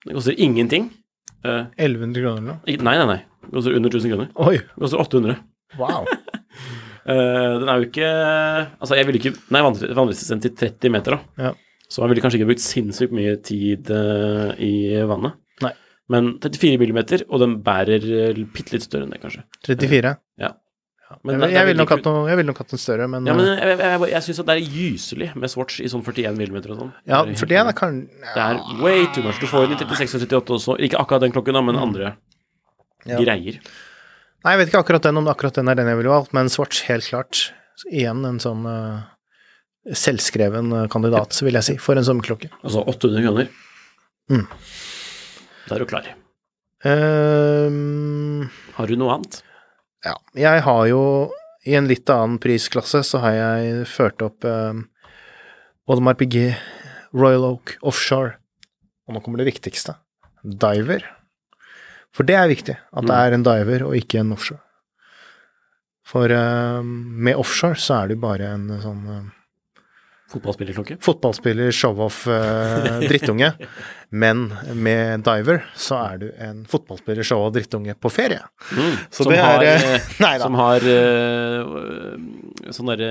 Den 0.08 0.16
koster 0.18 0.34
ingenting. 0.38 0.90
Uh, 1.44 1.66
1100 1.78 2.22
kroner 2.22 2.38
eller 2.38 2.48
noe. 2.54 2.60
nei, 2.66 2.96
nei, 2.98 3.06
nei. 3.06 3.20
Koster 3.50 3.74
under 3.78 3.90
1000 3.90 4.14
kroner. 4.14 4.30
Oi, 4.46 4.62
koster 4.78 5.02
800. 5.02 5.40
wow. 5.80 6.06
Eh, 7.02 7.52
den 7.58 7.66
er 7.66 7.80
jo 7.80 7.86
ikke 7.88 8.08
Altså, 8.78 8.94
jeg 8.94 9.08
ville 9.08 9.18
ikke 9.18 9.32
er 9.34 9.64
vanligvis 9.66 10.20
sendt 10.22 10.44
til 10.46 10.52
30 10.54 10.92
meter, 10.94 11.16
da. 11.16 11.48
Ja. 11.48 11.50
Så 11.90 11.98
man 11.98 12.12
ville 12.12 12.22
kanskje 12.22 12.38
ikke 12.38 12.52
brukt 12.52 12.62
sinnssykt 12.62 13.12
mye 13.12 13.34
tid 13.44 13.90
uh, 13.92 14.54
i 14.62 15.02
vannet. 15.10 15.34
Nei. 15.60 15.72
Men 16.14 16.30
34 16.38 16.78
millimeter, 16.80 17.24
og 17.28 17.42
den 17.42 17.58
bærer 17.66 18.06
uh, 18.06 18.38
bitte 18.54 18.76
litt 18.76 18.86
større 18.86 19.04
enn 19.04 19.12
det, 19.12 19.20
kanskje. 19.20 19.42
34. 19.66 20.14
Ja. 20.40 20.54
Men 21.20 21.42
jeg, 21.44 21.52
jeg 21.52 21.68
ville 21.68 21.84
nok, 21.84 21.92
ville 22.30 22.48
nok 22.48 22.62
hatt 22.62 22.72
en 22.72 22.80
større, 22.80 23.06
men 23.12 23.28
Ja, 23.28 23.34
men 23.36 23.44
eh, 23.50 23.60
jeg, 23.60 23.78
jeg, 23.82 24.08
jeg, 24.14 24.24
syns 24.24 24.40
det 24.40 24.54
er 24.54 24.76
gyselig 24.78 25.28
med 25.36 25.52
Swatch 25.52 25.82
i 25.84 25.90
sånn 25.92 26.00
41 26.06 26.38
millimeter 26.38 26.72
og 26.72 26.80
sånn. 26.80 26.94
Ja, 27.10 27.20
for 27.36 27.50
det 27.50 27.58
er 27.60 27.68
kan 27.76 28.06
Det 28.08 28.46
er 28.46 28.62
way 28.80 29.04
too 29.12 29.26
much. 29.26 29.42
Du 29.42 29.50
får 29.50 29.68
den 29.68 29.76
i 29.76 29.82
36 29.82 30.16
og 30.16 30.24
38 30.30 30.56
også. 30.56 30.78
Ikke 30.88 31.02
akkurat 31.02 31.26
den 31.26 31.34
klokken, 31.34 31.58
da, 31.58 31.64
men 31.66 31.76
andre 31.76 32.14
Ja. 33.08 33.18
greier. 33.18 33.58
Nei, 34.42 34.54
jeg 34.54 34.60
vet 34.60 34.70
ikke 34.70 34.82
akkurat 34.82 35.06
den, 35.06 35.18
om 35.20 35.28
akkurat 35.30 35.58
den 35.58 35.70
er 35.70 35.78
den 35.78 35.90
jeg 35.90 35.98
ville 36.00 36.12
valgt, 36.12 36.32
men 36.34 36.50
Swatch, 36.50 36.82
helt 36.88 37.06
klart. 37.06 37.48
Igjen 37.90 38.24
en 38.26 38.40
sånn 38.42 38.66
uh, 38.66 39.02
selvskreven 39.98 40.72
eh, 40.76 40.88
kandidat, 40.90 41.34
vil 41.42 41.58
jeg 41.58 41.66
si, 41.66 41.76
for 41.82 41.98
en 41.98 42.06
sommerklokke. 42.06 42.50
Altså 42.62 42.82
800 42.86 43.24
kroner. 43.26 43.48
Mm. 44.30 44.44
Da 45.66 45.76
er 45.76 45.82
du 45.82 45.88
klar. 45.90 46.10
Um, 46.82 48.50
Har 48.76 48.90
du 48.90 48.98
noe 48.98 49.18
annet? 49.18 49.42
ja, 50.02 50.16
jeg 50.34 50.62
har 50.66 50.86
jo 50.90 51.02
i 51.62 51.76
en 51.78 51.86
litt 51.86 52.10
annen 52.10 52.40
prisklasse 52.42 53.04
så 53.06 53.20
har 53.22 53.36
jeg 53.36 53.84
ført 53.86 54.22
opp 54.26 54.42
um, 54.42 54.80
Audemars 55.86 56.18
Piguet 56.18 56.58
Royal 57.14 57.46
Oak 57.46 57.76
Offshore. 57.86 58.34
Og 59.06 59.14
nå 59.14 59.22
kommer 59.22 59.42
det 59.42 59.52
viktigste. 59.52 59.94
Diver. 60.42 61.06
For 62.12 62.28
det 62.28 62.36
er 62.36 62.48
viktig, 62.50 62.76
at 62.76 63.06
det 63.06 63.10
Mm. 63.12 63.20
er 63.20 63.32
en 63.38 63.42
diver 63.46 63.82
og 63.88 63.94
ikke 63.96 64.20
en 64.20 64.32
offshore. 64.36 64.60
For 66.04 66.28
uh, 66.28 66.82
med 66.84 67.36
offshore 67.38 67.78
så 67.78 68.02
er 68.02 68.08
du 68.12 68.16
bare 68.20 68.50
en 68.52 68.66
sånn 68.82 69.06
uh, 69.08 69.22
Fotballspillerklokke? 70.32 70.96
fotballspiller, 71.04 71.68
show-off, 71.76 72.22
eh, 72.26 73.02
drittunge. 73.10 73.50
Men 74.16 74.46
med 74.80 75.20
diver 75.26 75.58
så 75.76 75.98
er 76.08 76.16
du 76.22 76.26
en 76.40 76.62
fotballspiller, 76.64 77.20
show-off, 77.22 77.52
drittunge 77.52 77.92
på 78.00 78.08
ferie. 78.08 78.40
Mm. 78.72 78.94
Så 79.12 79.26
som, 79.26 79.32
det 79.34 79.38
er, 79.38 79.44
har, 79.44 79.64
eh, 79.68 79.84
eh, 79.98 80.06
nei 80.24 80.32
da. 80.38 80.46
som 80.46 80.56
har 80.56 80.86
eh, 80.88 82.72
sånn 82.72 82.88
derre 82.94 83.10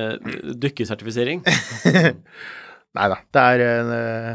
dykkesertifisering. 0.65 1.43
Nei 2.97 3.05
da. 3.07 3.15
Det 3.31 3.41
er 3.53 3.61
eh, 3.63 3.91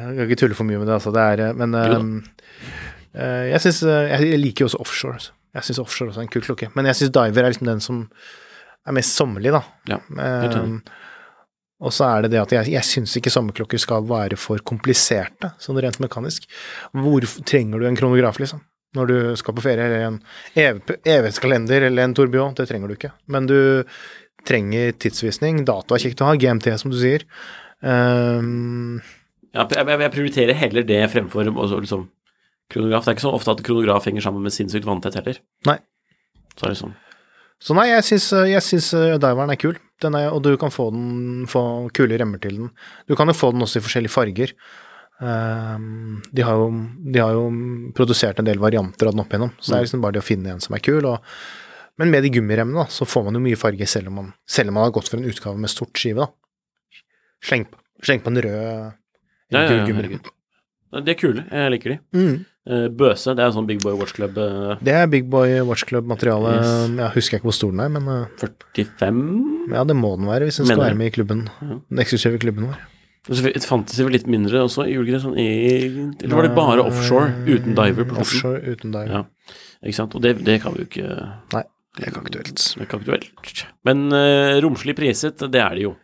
Jeg 0.07 0.15
kan 0.17 0.23
ikke 0.31 0.39
tulle 0.41 0.57
for 0.57 0.65
mye 0.71 0.79
med 0.81 0.87
det, 0.89 0.95
altså. 0.97 1.11
Det 1.13 1.25
er 1.35 1.43
eh, 1.51 1.57
Men 1.59 1.75
Jo 1.77 1.83
eh, 1.83 1.99
eh, 1.99 2.96
jeg 3.17 3.61
synes, 3.65 3.83
Jeg 3.83 4.39
liker 4.41 4.65
jo 4.65 4.69
også 4.71 4.81
offshore. 4.85 5.15
altså. 5.21 5.33
Jeg 5.57 5.65
syns 5.65 5.79
offshore 5.81 6.11
også 6.13 6.21
er 6.21 6.27
en 6.27 6.33
kul 6.35 6.43
klokke. 6.45 6.69
Men 6.77 6.85
jeg 6.91 6.99
syns 6.99 7.13
diver 7.17 7.45
er 7.47 7.53
liksom 7.55 7.67
den 7.71 7.81
som 7.81 8.03
er 8.87 8.93
mest 8.93 9.17
sommerlig, 9.17 9.53
da. 9.57 9.63
Ja, 9.89 9.99
um. 10.13 10.77
Eh, 10.85 10.93
og 11.87 11.93
så 11.93 12.07
er 12.09 12.23
det 12.25 12.31
det 12.33 12.39
at 12.41 12.53
jeg, 12.55 12.71
jeg 12.73 12.85
syns 12.89 13.17
ikke 13.19 13.29
sommerklokker 13.33 13.81
skal 13.83 14.05
være 14.09 14.37
for 14.41 14.63
kompliserte, 14.65 15.51
sånn 15.61 15.77
rent 15.85 15.99
mekanisk. 16.01 16.47
Hvor 16.97 17.21
trenger 17.45 17.83
du 17.83 17.87
en 17.89 17.99
kronograf, 17.99 18.39
liksom? 18.41 18.63
Når 18.97 19.11
du 19.11 19.17
skal 19.37 19.53
på 19.59 19.65
ferie, 19.67 19.85
eller 19.85 20.07
en 20.07 20.17
ev- 20.57 20.95
evighetskalender 21.05 21.85
eller 21.91 22.07
en 22.07 22.15
tourbillon, 22.17 22.55
det 22.57 22.65
trenger 22.71 22.89
du 22.89 22.95
ikke. 22.97 23.11
Men 23.29 23.45
du 23.51 23.59
trenger 24.49 24.95
tidsvisning, 24.97 25.65
data 25.69 25.97
er 25.99 26.05
kjekt 26.07 26.23
å 26.25 26.31
ha, 26.31 26.37
GMT 26.41 26.71
som 26.81 26.93
du 26.95 26.97
sier. 27.01 27.27
Um, 27.85 29.03
Ja, 29.57 29.65
jeg, 29.69 29.87
jeg 29.89 30.13
prioriterer 30.13 30.57
heller 30.59 30.85
det 30.85 31.03
fremfor 31.13 31.49
å 31.49 31.67
liksom, 31.81 32.07
kronograf. 32.73 33.05
Det 33.07 33.13
er 33.13 33.17
ikke 33.19 33.27
så 33.29 33.35
ofte 33.37 33.55
at 33.57 33.63
kronograf 33.67 34.07
henger 34.09 34.25
sammen 34.27 34.43
med 34.47 34.55
sinnssykt 34.55 34.87
vanntett 34.89 35.19
heller. 35.19 35.39
Nei. 35.69 35.79
Så 36.57 36.67
er 36.67 36.73
det 36.75 36.79
sånn. 36.81 36.95
så 37.61 37.75
nei, 37.77 37.87
jeg 37.91 38.05
syns, 38.09 38.31
jeg 38.49 38.63
syns 38.65 38.89
eh, 38.97 39.19
diveren 39.21 39.53
er 39.53 39.61
kul, 39.61 39.77
den 40.05 40.15
er, 40.19 40.31
og 40.33 40.43
du 40.45 40.51
kan 40.61 40.73
få 40.73 40.91
den, 40.95 41.47
få 41.51 41.63
kule 41.97 42.19
remmer 42.21 42.41
til 42.43 42.57
den. 42.63 42.71
Du 43.09 43.15
kan 43.17 43.29
jo 43.29 43.37
få 43.37 43.53
den 43.55 43.65
også 43.65 43.81
i 43.81 43.85
forskjellige 43.85 44.13
farger. 44.13 44.53
Um, 45.17 46.19
de, 46.37 46.43
har 46.45 46.59
jo, 46.61 46.67
de 47.13 47.21
har 47.23 47.33
jo 47.33 47.47
produsert 47.97 48.37
en 48.43 48.49
del 48.49 48.59
varianter 48.61 49.09
av 49.09 49.15
den 49.15 49.23
opp 49.23 49.31
igjennom, 49.33 49.55
så 49.57 49.73
det 49.73 49.79
er 49.79 49.87
liksom 49.87 50.03
bare 50.05 50.17
det 50.19 50.21
å 50.21 50.27
finne 50.27 50.53
en 50.53 50.61
som 50.65 50.77
er 50.77 50.83
kul. 50.85 51.07
Og, 51.09 51.31
men 51.97 52.11
med 52.13 52.27
de 52.27 52.33
gummiremmene 52.35 52.83
da, 52.83 52.91
så 52.93 53.09
får 53.09 53.25
man 53.29 53.39
jo 53.39 53.45
mye 53.47 53.57
farge 53.61 53.89
selv 53.89 54.11
om 54.13 54.19
man, 54.21 54.29
selv 54.45 54.69
om 54.73 54.77
man 54.77 54.85
har 54.89 54.93
gått 54.99 55.09
for 55.09 55.17
en 55.21 55.29
utgave 55.31 55.57
med 55.63 55.73
stort 55.73 55.97
skive. 55.97 56.27
da. 56.27 57.01
Sleng, 57.47 57.65
på- 57.71 57.81
sleng 58.05 58.21
på 58.25 58.33
en 58.33 58.43
rød 58.45 58.59
Ja, 58.59 59.63
ja, 59.63 59.63
ja, 59.71 59.87
gummirem. 59.89 60.21
De 60.97 61.13
er 61.13 61.19
kule. 61.21 61.47
Jeg 61.53 61.73
liker 61.73 61.95
de. 61.95 61.99
Mm. 62.17 62.37
Eh, 62.67 62.89
Bøse, 62.91 63.31
det 63.39 63.45
er 63.45 63.53
sånn 63.55 63.67
Big 63.69 63.79
Boy 63.85 63.95
Watch 63.95 64.17
Club 64.17 64.39
eh, 64.43 64.73
Det 64.83 64.95
er 64.99 65.05
Big 65.11 65.29
Boy 65.31 65.61
Watch 65.69 65.87
Club-materiale. 65.87 66.57
Yes. 66.59 66.73
Jeg 66.99 67.15
husker 67.15 67.39
ikke 67.39 67.47
hvor 67.47 67.55
stor 67.55 67.71
den 67.71 67.85
er, 67.85 67.93
men 67.95 68.11
eh, 68.11 68.49
45 68.75 69.21
ja, 69.71 69.85
det 69.87 69.97
må 69.99 70.13
den 70.19 70.27
være 70.27 70.49
hvis 70.49 70.59
den 70.61 70.71
skal 70.73 70.83
være 70.83 70.99
med 70.99 71.13
i 71.13 71.15
klubben. 71.15 71.47
Ja. 71.63 71.79
Den 71.79 72.03
eksklusive 72.03 72.43
klubben 72.43 72.67
vår. 72.73 72.83
Fantes 73.67 73.99
det 73.99 74.09
litt 74.15 74.29
mindre 74.31 74.65
også, 74.67 74.85
gjorde 74.91 75.11
ikke 75.11 75.17
det 75.17 75.23
sånn? 75.25 75.39
Eller 76.27 76.35
var 76.39 76.47
det 76.47 76.53
bare 76.59 76.85
offshore 76.91 77.33
uten 77.47 77.75
diver 77.79 78.07
på? 78.07 78.19
Offshore 78.23 78.61
uten 78.67 78.95
diver. 78.95 79.15
Ja. 79.15 79.57
Ikke 79.87 79.99
sant? 79.99 80.15
Og 80.19 80.23
det, 80.27 80.37
det 80.47 80.61
kan 80.63 80.75
vi 80.75 80.83
jo 80.83 80.91
ikke 80.91 81.09
Nei, 81.55 81.65
det 81.99 82.05
er 82.05 82.13
ikke 82.13 82.23
aktuelt. 82.23 82.55
Det 82.63 82.83
er 82.83 82.87
ikke 82.87 83.01
aktuelt. 83.03 83.67
Men 83.87 84.07
uh, 84.15 84.59
romslig 84.63 84.95
priset, 84.99 85.43
det 85.55 85.63
er 85.63 85.79
det 85.79 85.87
jo. 85.87 85.95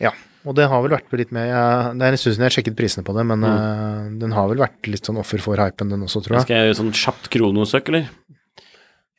Ja, 0.00 0.12
og 0.48 0.54
det 0.56 0.66
har 0.72 0.80
vel 0.84 0.94
vært 0.94 1.12
litt 1.20 1.32
med 1.36 1.50
Det 1.50 2.06
er 2.06 2.14
en 2.14 2.20
stund 2.20 2.34
siden 2.36 2.46
jeg 2.48 2.54
sjekket 2.56 2.76
prisene 2.78 3.04
på 3.04 3.12
det, 3.16 3.24
men 3.28 3.44
eh, 3.44 4.06
den 4.22 4.32
har 4.32 4.48
vel 4.48 4.62
vært 4.62 4.88
litt 4.88 5.04
sånn 5.08 5.18
offer 5.20 5.42
for 5.44 5.60
hypen, 5.60 5.90
den 5.92 6.06
også, 6.06 6.22
tror 6.24 6.38
jeg. 6.38 6.46
Skal 6.46 6.56
jeg 6.56 6.70
gjøre 6.70 6.78
sånn 6.80 6.94
kjapt 6.96 7.28
kronosøk, 7.34 7.90
eller? 7.92 8.06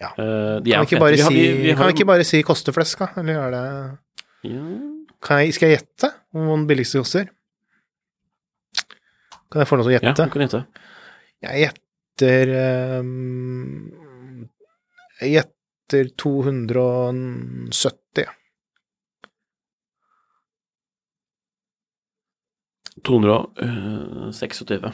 Ja. 0.02 0.10
Uh, 0.18 0.58
de 0.66 0.74
Kan 0.74 0.82
vi 0.82 0.90
ikke 0.90 1.00
bare, 1.04 1.18
si, 1.22 1.34
Vi 1.36 1.42
vi- 1.54 1.62
vi 1.68 1.72
har 1.78 1.92
ikke 1.94 2.08
bare 2.10 2.24
si 2.26 2.42
koster 2.42 2.74
flesk, 2.74 3.04
da? 3.04 3.12
Eller 3.22 3.38
er 3.38 3.52
det 3.54 3.66
ja. 4.50 4.64
kan 5.22 5.44
jeg, 5.44 5.54
Skal 5.54 5.70
jeg 5.70 5.78
gjette 5.80 6.10
om 6.34 6.48
den 6.56 6.66
billigste 6.72 6.98
koster? 7.04 7.30
Kan 9.52 9.62
jeg 9.62 9.68
få 9.70 9.78
lov 9.78 9.86
til 9.86 9.94
å 9.94 10.00
ja, 10.00 10.14
du 10.16 10.30
kan 10.32 10.42
gjette. 10.48 10.64
Jeg 11.44 11.68
gjetter 11.68 12.52
um, 13.02 13.92
Jeg 15.22 15.36
gjetter 15.36 16.10
270. 16.18 18.01
226. 23.04 24.94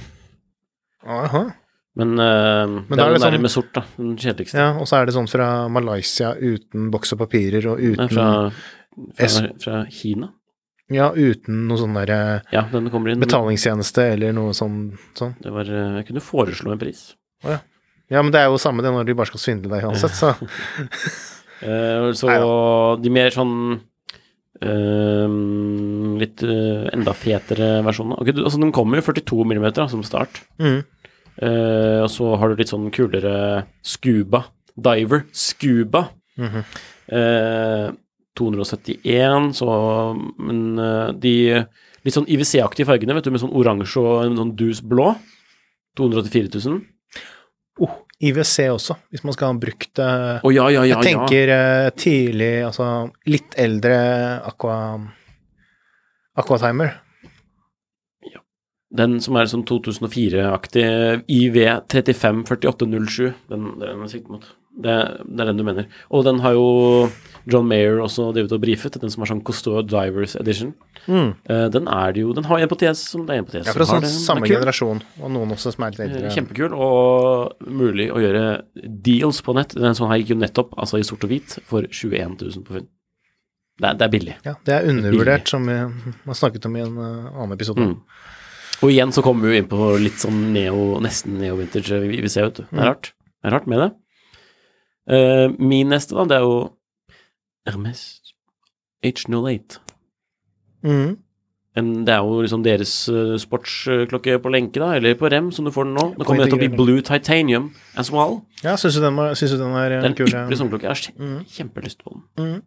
Aha. 1.08 1.44
Men, 1.98 2.20
eh, 2.20 2.68
det 2.90 3.00
er 3.00 3.08
er 3.08 3.14
det 3.14 3.22
sånn- 3.22 3.34
nærme 3.34 3.50
sort, 3.50 3.72
da. 3.74 3.84
Den 3.98 4.18
kjedeligste. 4.18 4.54
Ja, 4.58 4.78
og 4.78 4.86
så 4.88 4.98
er 5.02 5.06
det 5.06 5.14
sånn 5.16 5.30
fra 5.30 5.68
Malaysia 5.68 6.34
uten 6.36 6.92
boks 6.92 7.14
og 7.14 7.20
papirer 7.20 7.66
og 7.72 7.80
uten 7.80 7.98
Nei, 7.98 8.08
fra, 8.08 8.52
fra, 9.18 9.48
fra 9.60 9.86
Kina. 9.90 10.30
Ja, 10.90 11.12
uten 11.12 11.68
noe 11.68 11.78
sånn 11.78 11.94
derre 11.98 12.42
Ja, 12.54 12.62
den 12.72 12.88
betalingstjeneste 13.20 14.14
eller 14.14 14.32
noe 14.32 14.54
sånn, 14.54 14.98
sånn. 15.16 15.36
Det 15.42 15.52
var, 15.52 15.62
eh, 15.66 15.98
jeg 16.00 16.08
kunne 16.08 16.22
foreslå 16.22 16.72
en 16.72 16.80
pris. 16.80 17.16
Ja, 17.44 18.22
men 18.22 18.32
det 18.32 18.40
er 18.40 18.46
jo 18.48 18.58
samme 18.58 18.82
det 18.82 18.92
når 18.94 19.06
de 19.06 19.14
bare 19.14 19.28
skal 19.28 19.40
svindle 19.40 19.70
deg 19.70 19.84
uansett, 19.84 20.16
så 20.16 20.36
Eh, 21.58 22.12
så 22.14 23.02
de 23.02 23.10
mer 23.10 23.32
sånn 23.34 23.82
eh, 24.62 25.38
litt 26.22 26.44
uh, 26.46 26.88
enda 26.94 27.14
fetere 27.18 27.78
versjoner. 27.86 28.22
Okay, 28.22 28.38
altså, 28.42 28.62
den 28.62 28.74
kommer 28.76 29.00
jo 29.00 29.08
42 29.10 29.44
mm 29.46 29.66
da, 29.72 29.90
som 29.92 30.06
start. 30.06 30.44
mm. 30.62 30.80
Uh, 31.38 32.02
og 32.02 32.08
så 32.10 32.32
har 32.42 32.50
du 32.50 32.58
litt 32.58 32.72
sånn 32.72 32.88
kulere 32.90 33.68
scuba. 33.86 34.48
Diver. 34.74 35.28
Scuba. 35.38 36.08
Mhm. 36.38 36.64
Eh, 37.08 37.92
271, 38.38 39.54
så 39.58 39.68
Men 40.38 40.78
eh, 40.78 41.12
de 41.18 41.34
litt 42.06 42.16
sånn 42.16 42.28
IWC-aktige 42.30 42.88
fargene, 42.88 43.16
vet 43.18 43.26
du, 43.26 43.32
med 43.34 43.42
sånn 43.42 43.56
oransje 43.58 44.04
og 44.04 44.26
en 44.26 44.38
sånn 44.40 44.54
dus 44.60 44.82
blå. 44.86 45.16
284 45.98 46.52
000. 46.70 46.84
oh, 47.82 47.96
IWC 48.18 48.64
også, 48.74 48.96
hvis 49.14 49.22
man 49.28 49.34
skal 49.36 49.52
ha 49.52 49.56
brukt 49.62 49.92
det 50.00 50.10
Oh, 50.42 50.50
ja, 50.54 50.66
ja, 50.74 50.82
ja. 50.88 50.96
Jeg 50.96 51.06
tenker 51.06 51.46
eh, 51.54 51.90
tidlig, 51.94 52.64
altså 52.66 52.86
litt 53.30 53.54
eldre 53.62 53.98
Aqua 54.48 54.78
Aquatimer. 56.38 56.92
Den 58.98 59.18
som 59.20 59.36
er 59.36 59.50
sånn 59.52 59.66
2004-aktig 59.68 60.86
IV354807, 61.28 63.34
den, 63.52 63.66
er 63.82 63.88
den 63.92 64.04
jeg 64.06 64.12
sikter 64.14 64.32
mot. 64.38 64.46
Det, 64.78 64.94
det 65.26 65.42
er 65.42 65.50
den 65.50 65.58
du 65.58 65.64
mener. 65.66 65.88
Og 66.14 66.24
den 66.28 66.40
har 66.44 66.54
jo 66.54 66.66
John 67.50 67.66
Mayer 67.66 67.98
også 68.04 68.28
drevet 68.36 68.52
og 68.54 68.60
brifet, 68.62 68.98
den 69.02 69.10
som 69.10 69.24
har 69.24 69.30
sånn 69.32 69.42
Cousteau 69.48 69.82
Divers 69.82 70.36
Edition. 70.38 70.74
Eh, 71.08 71.68
den 71.72 71.88
er 71.88 72.12
det 72.14 72.22
jo 72.26 72.34
Den 72.36 72.44
har 72.46 72.60
en 72.60 72.68
på 72.70 72.76
TS 72.78 73.00
som 73.14 73.24
det 73.26 73.34
er 73.34 73.40
en 73.42 73.48
på 73.48 73.54
TS. 73.56 73.64
Mm. 73.64 73.70
Ja, 73.72 73.76
fra 73.78 73.88
sånn 73.90 74.06
samme 74.12 74.50
generasjon, 74.50 75.00
og 75.24 75.32
noen 75.34 75.56
også 75.56 75.72
som 75.74 75.86
er 75.88 75.96
litt 75.96 76.04
eldre. 76.06 76.28
Eh, 76.28 76.36
Kjempekul, 76.36 76.76
og 76.76 77.56
mulig 77.72 78.10
å 78.14 78.20
gjøre 78.22 78.44
deals 79.08 79.42
på 79.42 79.56
nett. 79.58 79.74
Den 79.74 79.96
sånn 79.98 80.12
her 80.12 80.20
gikk 80.22 80.36
jo 80.36 80.40
nettopp, 80.44 80.76
altså 80.78 81.00
i 81.02 81.08
sort 81.08 81.24
og 81.26 81.32
hvit, 81.34 81.58
for 81.66 81.88
21 81.90 82.38
000 82.44 82.66
på 82.68 82.78
funn. 82.78 82.88
Det 83.82 83.94
det 83.98 84.06
er 84.08 84.10
billig. 84.14 84.36
Ja, 84.46 84.56
det 84.66 84.74
er 84.74 84.88
undervurdert, 84.90 85.48
som 85.50 85.66
vi 85.70 85.76
har 85.78 86.38
snakket 86.38 86.66
om 86.70 86.76
i 86.78 86.82
en 86.86 86.98
eh, 86.98 87.30
annen 87.34 87.54
episode. 87.58 87.82
Mm. 87.82 88.02
Og 88.84 88.92
igjen 88.94 89.10
så 89.16 89.24
kommer 89.26 89.48
vi 89.48 89.56
jo 89.56 89.62
inn 89.64 89.70
på 89.72 89.88
litt 90.02 90.20
sånn 90.22 90.52
neo, 90.54 91.00
nesten 91.02 91.40
neo-vintage 91.42 91.98
vi, 92.04 92.20
vi 92.22 92.30
ser, 92.30 92.50
vet 92.52 92.60
du. 92.62 92.64
Det 92.68 92.74
Mm. 92.78 92.84
er 92.84 92.92
rart. 92.92 93.14
Det 93.42 93.48
er 93.50 93.56
rart 93.58 93.68
med 93.68 93.80
det. 93.82 93.90
Eh, 95.08 95.48
min 95.60 95.88
neste, 95.94 96.16
da, 96.18 96.26
det 96.28 96.38
er 96.40 96.44
jo 96.46 96.58
Hermes 97.68 98.02
H08. 99.06 99.80
Mm. 100.84 101.18
En, 101.78 101.90
det 102.08 102.10
er 102.16 102.24
jo 102.26 102.40
liksom 102.42 102.64
deres 102.66 102.92
uh, 103.14 103.36
sportsklokke 103.38 104.40
på 104.42 104.50
lenke, 104.50 104.80
da, 104.82 104.96
eller 104.98 105.14
på 105.20 105.30
rem, 105.30 105.52
som 105.54 105.68
du 105.68 105.72
får 105.72 105.86
den 105.86 105.94
nå. 106.00 106.06
Det 106.18 106.26
kommer 106.26 106.48
nettopp 106.48 106.64
i 106.66 106.70
bli 106.72 106.80
Blue 106.80 107.04
Titanium 107.06 107.68
as 108.02 108.10
well. 108.12 108.40
Ja, 108.66 108.74
syns 108.82 108.98
du 108.98 109.04
den, 109.04 109.14
var- 109.20 109.36
synes 109.38 109.54
du 109.54 109.60
den 109.62 109.76
er 109.78 109.90
Det 109.94 110.00
eh, 110.00 110.02
er 110.02 110.10
en 110.10 110.18
kul? 110.18 110.32
ypperlig 110.32 110.58
sommerklokke. 110.58 110.88
Jeg 110.88 110.96
har 110.96 111.28
Mhm. 111.28 111.46
kjempelyst 111.54 112.02
på 112.04 112.16
den. 112.16 112.24
Mm. 112.42 112.62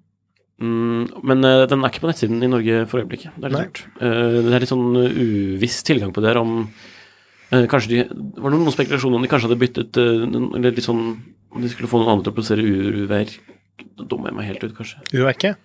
Mm, 0.60 1.04
men 1.24 1.44
uh, 1.44 1.66
den 1.66 1.82
er 1.82 1.88
ikke 1.90 2.02
på 2.04 2.10
nettsiden 2.12 2.42
i 2.44 2.46
Norge 2.52 2.86
for 2.86 3.00
øyeblikket. 3.00 3.32
Det 3.40 3.48
er 3.48 3.56
litt 3.56 3.82
uh. 3.98 4.42
Det 4.44 4.54
er 4.54 4.60
litt 4.60 4.68
sånn 4.70 4.94
uh, 4.94 5.08
uviss 5.10 5.82
tilgang 5.88 6.12
på 6.12 6.20
det 6.22 6.28
her 6.34 6.40
om 6.42 6.68
uh, 6.68 7.66
Kanskje 7.66 7.88
de 7.88 8.02
var 8.38 8.50
det 8.52 8.58
noen 8.60 8.74
spekulasjoner 8.76 9.16
om 9.16 9.22
de 9.24 9.30
kanskje 9.32 9.48
hadde 9.48 9.58
byttet 9.58 9.96
Eller 9.96 10.70
litt 10.76 10.84
sånn 10.84 11.16
Om 11.50 11.62
de 11.64 11.68
skulle 11.72 11.88
få 11.90 11.98
noen 12.00 12.12
andre 12.14 12.24
til 12.28 12.32
å 12.32 12.36
produsere 12.36 12.62
urverk. 12.62 13.38
Da 13.98 14.04
dummer 14.04 14.30
jeg 14.30 14.36
meg 14.38 14.46
helt 14.50 14.64
ut, 14.64 14.74
kanskje. 14.76 15.00
Urverket? 15.14 15.56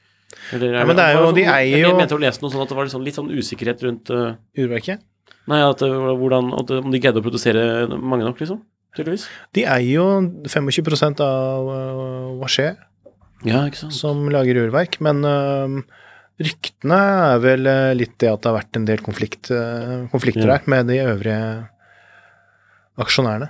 Eller, 0.51 0.74
Ja, 0.80 0.86
men 0.86 0.96
det 0.98 1.04
er 1.06 1.13
jo- 1.13 1.25
sånn- 1.27 1.36
de 1.36 1.44
eier 1.46 1.77
jo- 1.80 1.88
jeg 1.89 1.96
mente 1.98 2.15
å 2.15 2.20
lese 2.20 2.42
noe 2.42 2.51
sånn 2.51 2.62
at 2.63 2.70
det 2.70 2.75
var 2.75 2.86
litt 2.86 2.94
sånn, 2.94 3.06
sånn 3.13 3.32
usikkerhet 3.38 3.84
rundt 3.84 4.10
uh, 4.10 4.36
Urverket? 4.58 5.00
Nei, 5.48 5.60
at, 5.62 5.80
var 5.80 6.15
hvordan, 6.18 6.50
at 6.60 6.72
om 6.72 6.89
de 6.92 7.00
greide 7.00 7.22
å 7.22 7.24
produsere 7.24 7.88
mange 8.01 8.25
nok, 8.25 8.39
liksom. 8.39 8.62
Tydeligvis. 8.98 9.27
De 9.54 9.63
eier 9.63 9.94
jo 9.94 10.06
25% 10.48 11.20
av 11.22 11.68
uh, 11.70 12.42
Waché, 12.42 12.75
Ja, 13.46 13.70
som 13.92 14.27
lager 14.30 14.56
urverk, 14.65 15.00
men 15.01 15.24
uh, 15.24 15.82
ryktene 16.42 17.36
er 17.36 17.39
vel 17.39 17.96
litt 17.96 18.18
det 18.18 18.32
at 18.32 18.42
det 18.42 18.50
har 18.51 18.58
vært 18.60 18.75
en 18.75 18.86
del 18.86 18.98
konflikt, 19.06 19.51
uh, 19.51 20.08
konflikter 20.10 20.48
Ja. 20.48 20.58
der 20.58 20.63
med 20.68 20.88
de 20.88 20.98
øvrige 21.06 21.68
aksjonærene. 22.98 23.50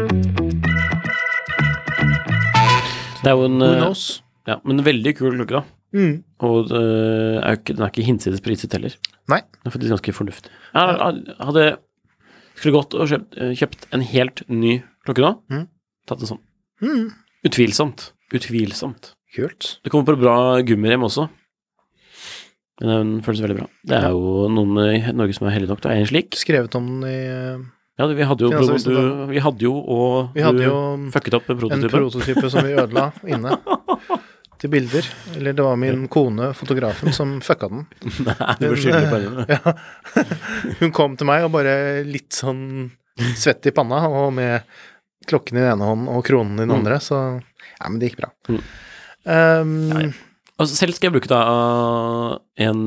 Det 3.21 3.29
er 3.29 3.37
jo 3.37 3.47
en 3.47 3.61
eh? 3.65 3.85
Ja, 4.49 4.57
men 4.65 4.79
en 4.79 4.85
veldig 4.85 5.13
kul 5.19 5.35
klokke, 5.37 5.61
da. 5.61 5.63
Mm. 5.93 6.13
Og 6.47 6.69
det 6.71 6.81
er 6.81 7.57
ikke, 7.59 7.75
den 7.75 7.85
er 7.85 7.91
ikke 7.91 8.05
hinsides 8.07 8.43
priset 8.43 8.73
heller. 8.73 8.93
Nei. 9.29 9.41
Den 9.59 9.69
er 9.69 9.73
faktisk 9.75 9.93
ganske 9.93 10.13
fornuftig. 10.15 10.53
Jeg 10.73 11.35
hadde 11.37 11.65
skulle 12.61 12.77
gått 12.77 12.95
og 12.97 13.09
kjøpt, 13.09 13.37
eh, 13.41 13.53
kjøpt 13.57 13.87
en 13.95 14.05
helt 14.05 14.43
ny 14.49 14.79
klokke 15.05 15.25
nå. 15.25 15.33
Mm. 15.51 15.67
Tatt 16.09 16.23
en 16.23 16.31
sånn. 16.33 16.41
Mm. 16.81 17.11
Utvilsomt. 17.47 18.11
Utvilsomt. 18.33 19.13
Kult. 19.35 19.77
Det 19.83 19.91
kommer 19.91 20.11
på 20.11 20.21
bra 20.21 20.61
gummirem 20.65 21.05
også. 21.07 21.27
Den 22.81 23.19
føles 23.25 23.43
veldig 23.43 23.59
bra. 23.59 23.67
Det 23.85 23.97
er 23.97 24.09
jo 24.13 24.47
noen 24.49 24.77
i 24.81 25.13
Norge 25.13 25.35
som 25.37 25.47
er 25.47 25.55
heldige 25.55 25.73
nok 25.73 25.83
til 25.83 25.91
å 25.91 25.93
eie 25.93 26.01
en 26.01 26.09
slik. 26.09 26.37
Skrevet 26.37 26.77
om 26.77 26.87
den 26.89 27.09
i 27.09 27.17
øh, 27.29 27.65
Ja, 28.01 28.07
vi 28.09 28.25
hadde 28.25 28.45
jo, 28.47 28.49
Finansavisen, 28.55 28.95
du, 28.97 29.25
vi 29.29 29.41
hadde 29.45 29.65
jo 29.67 29.73
og 29.77 30.33
Vi 30.35 30.41
hadde 30.41 30.65
jo 30.65 30.75
fucket 31.13 31.35
opp 31.37 31.49
en 31.53 31.59
en 31.69 31.87
prototype. 31.91 32.49
som 32.49 32.65
vi 32.65 32.73
ødela 32.81 33.11
inne. 33.29 33.57
Til 34.61 34.69
bilder. 34.69 35.05
Eller 35.37 35.55
det 35.57 35.63
var 35.65 35.77
min 35.81 36.03
kone, 36.11 36.51
fotografen, 36.53 37.09
som 37.13 37.39
fucka 37.41 37.69
den. 37.71 37.85
Nei, 38.27 38.55
du 38.59 38.67
var 38.69 38.77
skyldig 38.77 39.07
på 39.09 39.19
henne. 39.21 39.45
Ja. 39.55 39.73
Hun 40.81 40.91
kom 40.93 41.15
til 41.17 41.25
meg 41.29 41.45
og 41.47 41.53
bare 41.55 41.75
litt 42.05 42.33
sånn 42.37 42.91
svett 43.37 43.65
i 43.69 43.73
panna, 43.73 44.03
og 44.09 44.29
med 44.37 44.61
klokken 45.29 45.57
i 45.57 45.63
den 45.63 45.71
ene 45.75 45.87
hånden 45.89 46.11
og 46.13 46.21
kronen 46.25 46.59
i 46.59 46.65
den 46.65 46.69
Mm. 46.73 46.77
andre, 46.81 46.99
så 47.01 47.17
Ja, 47.79 47.89
men 47.89 47.97
det 48.01 48.11
gikk 48.11 48.21
bra. 48.21 48.29
Um, 48.49 49.73
Ja, 49.89 49.99
ja. 50.07 50.11
Altså, 50.61 50.75
selv 50.77 50.93
skal 50.93 51.09
jeg 51.09 51.15
bruke 51.15 51.29
da 51.31 51.41
en 52.61 52.81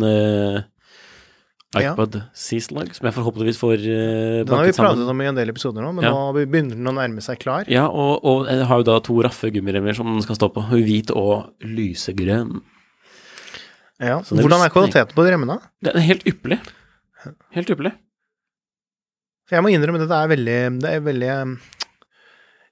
uh, 1.74 1.82
Ja. 1.82 1.92
iPod 1.94 2.20
C-Slug, 2.32 2.92
som 2.96 3.08
jeg 3.08 3.14
forhåpentligvis 3.16 3.58
får 3.60 3.74
uh, 3.82 4.44
Den 4.44 4.54
har 4.54 4.64
vi 4.68 4.72
sammen. 4.76 4.94
pratet 4.94 5.10
om 5.14 5.22
i 5.24 5.28
en 5.30 5.40
del 5.40 5.52
episoder 5.52 5.82
nå, 5.84 5.92
men 5.94 6.04
Ja. 6.06 6.12
nå 6.14 6.32
begynner 6.38 6.76
den 6.78 6.87
å 6.90 6.94
nærme 6.96 7.22
seg 7.24 7.38
klar. 7.42 7.64
Ja, 7.68 7.88
og, 7.88 8.24
og 8.24 8.46
jeg 8.48 8.66
har 8.70 8.82
jo 8.82 8.87
da 8.88 9.00
to 9.00 9.18
raffe 9.22 9.50
gummiremmer 9.54 9.94
som 9.94 10.06
den 10.12 10.22
skal 10.22 10.38
stå 10.38 10.50
på. 10.54 10.64
Hvit 10.70 11.10
og 11.14 11.52
lysegrønn. 11.62 12.62
Ja. 14.02 14.22
Så 14.26 14.34
Hvordan 14.38 14.64
er 14.64 14.72
kvaliteten 14.74 15.14
på 15.14 15.24
de 15.24 15.34
remmene? 15.37 15.60
Det 15.82 15.94
er 15.94 16.00
helt 16.08 16.26
ypperlig. 16.26 16.58
Helt 17.54 17.70
ypperlig. 17.70 17.94
For 19.44 19.58
jeg 19.58 19.64
må 19.64 19.70
innrømme 19.72 20.00
at 20.00 20.08
det 20.08 20.18
er 20.18 20.30
veldig, 20.32 20.58
det 20.80 20.90
er 20.90 21.02
veldig 21.04 21.30
um, 21.44 21.56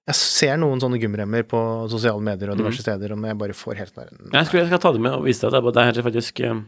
Jeg 0.09 0.17
ser 0.19 0.57
noen 0.61 0.81
sånne 0.81 0.99
gummiremmer 1.03 1.45
på 1.49 1.61
sosiale 1.93 2.23
medier 2.25 2.51
og 2.53 2.57
diverse 2.59 2.81
diverse 2.81 2.87
steder, 2.87 3.13
og 3.13 3.27
jeg 3.29 3.39
bare 3.43 3.57
får 3.57 3.81
helt 3.83 3.99
nær 3.99 4.09
Jeg, 4.09 4.49
jeg 4.57 4.71
skal 4.71 4.81
ta 4.83 4.93
det 4.97 5.03
med 5.05 5.19
og 5.19 5.27
vise 5.29 5.45
deg 5.53 5.69
at 5.69 5.77
det 5.77 5.85
er 5.85 6.07
faktisk 6.09 6.41
um, 6.49 6.63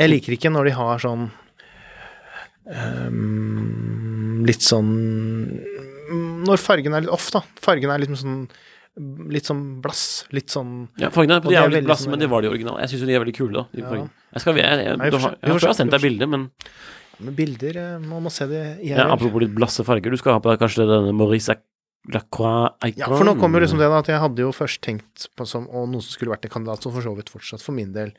Jeg 0.00 0.10
liker 0.10 0.34
ikke 0.36 0.50
når 0.50 0.70
de 0.70 0.74
har 0.80 1.02
sånn 1.06 1.28
um, 2.66 4.44
Litt 4.46 4.64
sånn 4.66 4.90
Når 6.46 6.62
fargen 6.62 6.96
er 6.96 7.06
litt 7.06 7.14
off, 7.14 7.30
da. 7.34 7.42
Fargen 7.62 7.92
er 7.92 8.02
litt 8.02 8.14
sånn 8.18 8.46
Litt 9.28 9.44
sånn 9.44 9.62
blass. 9.84 10.24
Litt 10.32 10.52
sånn 10.54 10.86
Ja, 11.00 11.10
fargene 11.12 11.42
de 11.44 11.52
er 11.52 11.66
jo 11.66 11.74
litt 11.74 11.88
blasse, 11.88 12.08
men 12.08 12.22
det 12.22 12.30
var 12.32 12.40
de 12.44 12.48
originale. 12.48 12.80
Jeg 12.84 12.94
syns 12.94 13.02
jo 13.04 13.08
de 13.10 13.16
er 13.18 13.20
veldig 13.20 13.34
kule, 13.36 13.52
da. 13.58 13.64
De 13.74 13.82
Ja. 13.84 14.06
Jeg, 14.36 14.42
skal, 14.42 14.56
jeg, 14.56 14.84
jeg, 14.86 14.96
Nei, 15.00 15.10
du 15.12 15.18
har, 15.20 15.34
jeg 15.36 15.52
jeg 15.52 15.68
har 15.68 15.76
sendt 15.76 15.92
deg 15.92 16.04
bilde, 16.04 16.28
men 16.28 16.46
med 17.24 17.36
bilder 17.36 17.78
eh, 17.80 17.92
Man 18.02 18.26
må 18.26 18.32
se 18.32 18.44
det 18.50 18.62
i 18.84 18.90
ja, 18.92 19.06
apropos 19.12 19.40
litt 19.40 19.54
blasse 19.56 19.84
farger, 19.86 20.12
du 20.12 20.20
skal 20.20 20.36
ha 20.36 20.42
på 20.44 20.52
deg 20.52 20.60
kanskje 20.60 20.84
denne 20.84 21.14
Maurice 21.16 21.54
Lacroix 22.12 22.92
Ja, 22.96 23.08
for 23.08 23.24
nå 23.26 23.36
kommer 23.40 23.64
liksom 23.64 23.80
det 23.80 23.88
da, 23.88 24.02
at 24.02 24.10
jeg 24.12 24.20
hadde 24.22 24.44
jo 24.44 24.52
først 24.54 24.82
tenkt 24.84 25.28
på 25.36 25.46
som 25.48 25.64
og 25.70 25.88
noen 25.90 26.04
som 26.04 26.12
skulle 26.12 26.34
vært 26.34 26.46
en 26.48 26.52
kandidat, 26.58 26.84
som 26.84 26.94
for 26.94 27.04
så 27.04 27.14
vidt 27.16 27.32
fortsatt 27.32 27.64
for 27.64 27.76
min 27.76 27.94
del 27.96 28.12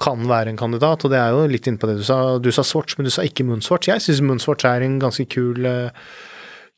kan 0.00 0.24
være 0.28 0.52
en 0.52 0.60
kandidat, 0.60 1.04
og 1.04 1.12
det 1.12 1.20
er 1.20 1.32
jo 1.34 1.46
litt 1.50 1.68
innpå 1.68 1.88
det 1.90 1.98
du 2.00 2.04
sa. 2.06 2.38
Du 2.42 2.50
sa 2.54 2.64
Swatch, 2.66 2.96
men 2.98 3.08
du 3.08 3.12
sa 3.14 3.24
ikke 3.26 3.46
Moonswatch. 3.48 3.90
Jeg 3.92 4.04
syns 4.04 4.22
Moonswatch 4.24 4.66
er 4.68 4.84
en 4.86 4.98
ganske 5.02 5.26
kul 5.30 5.66
eh, 5.68 6.04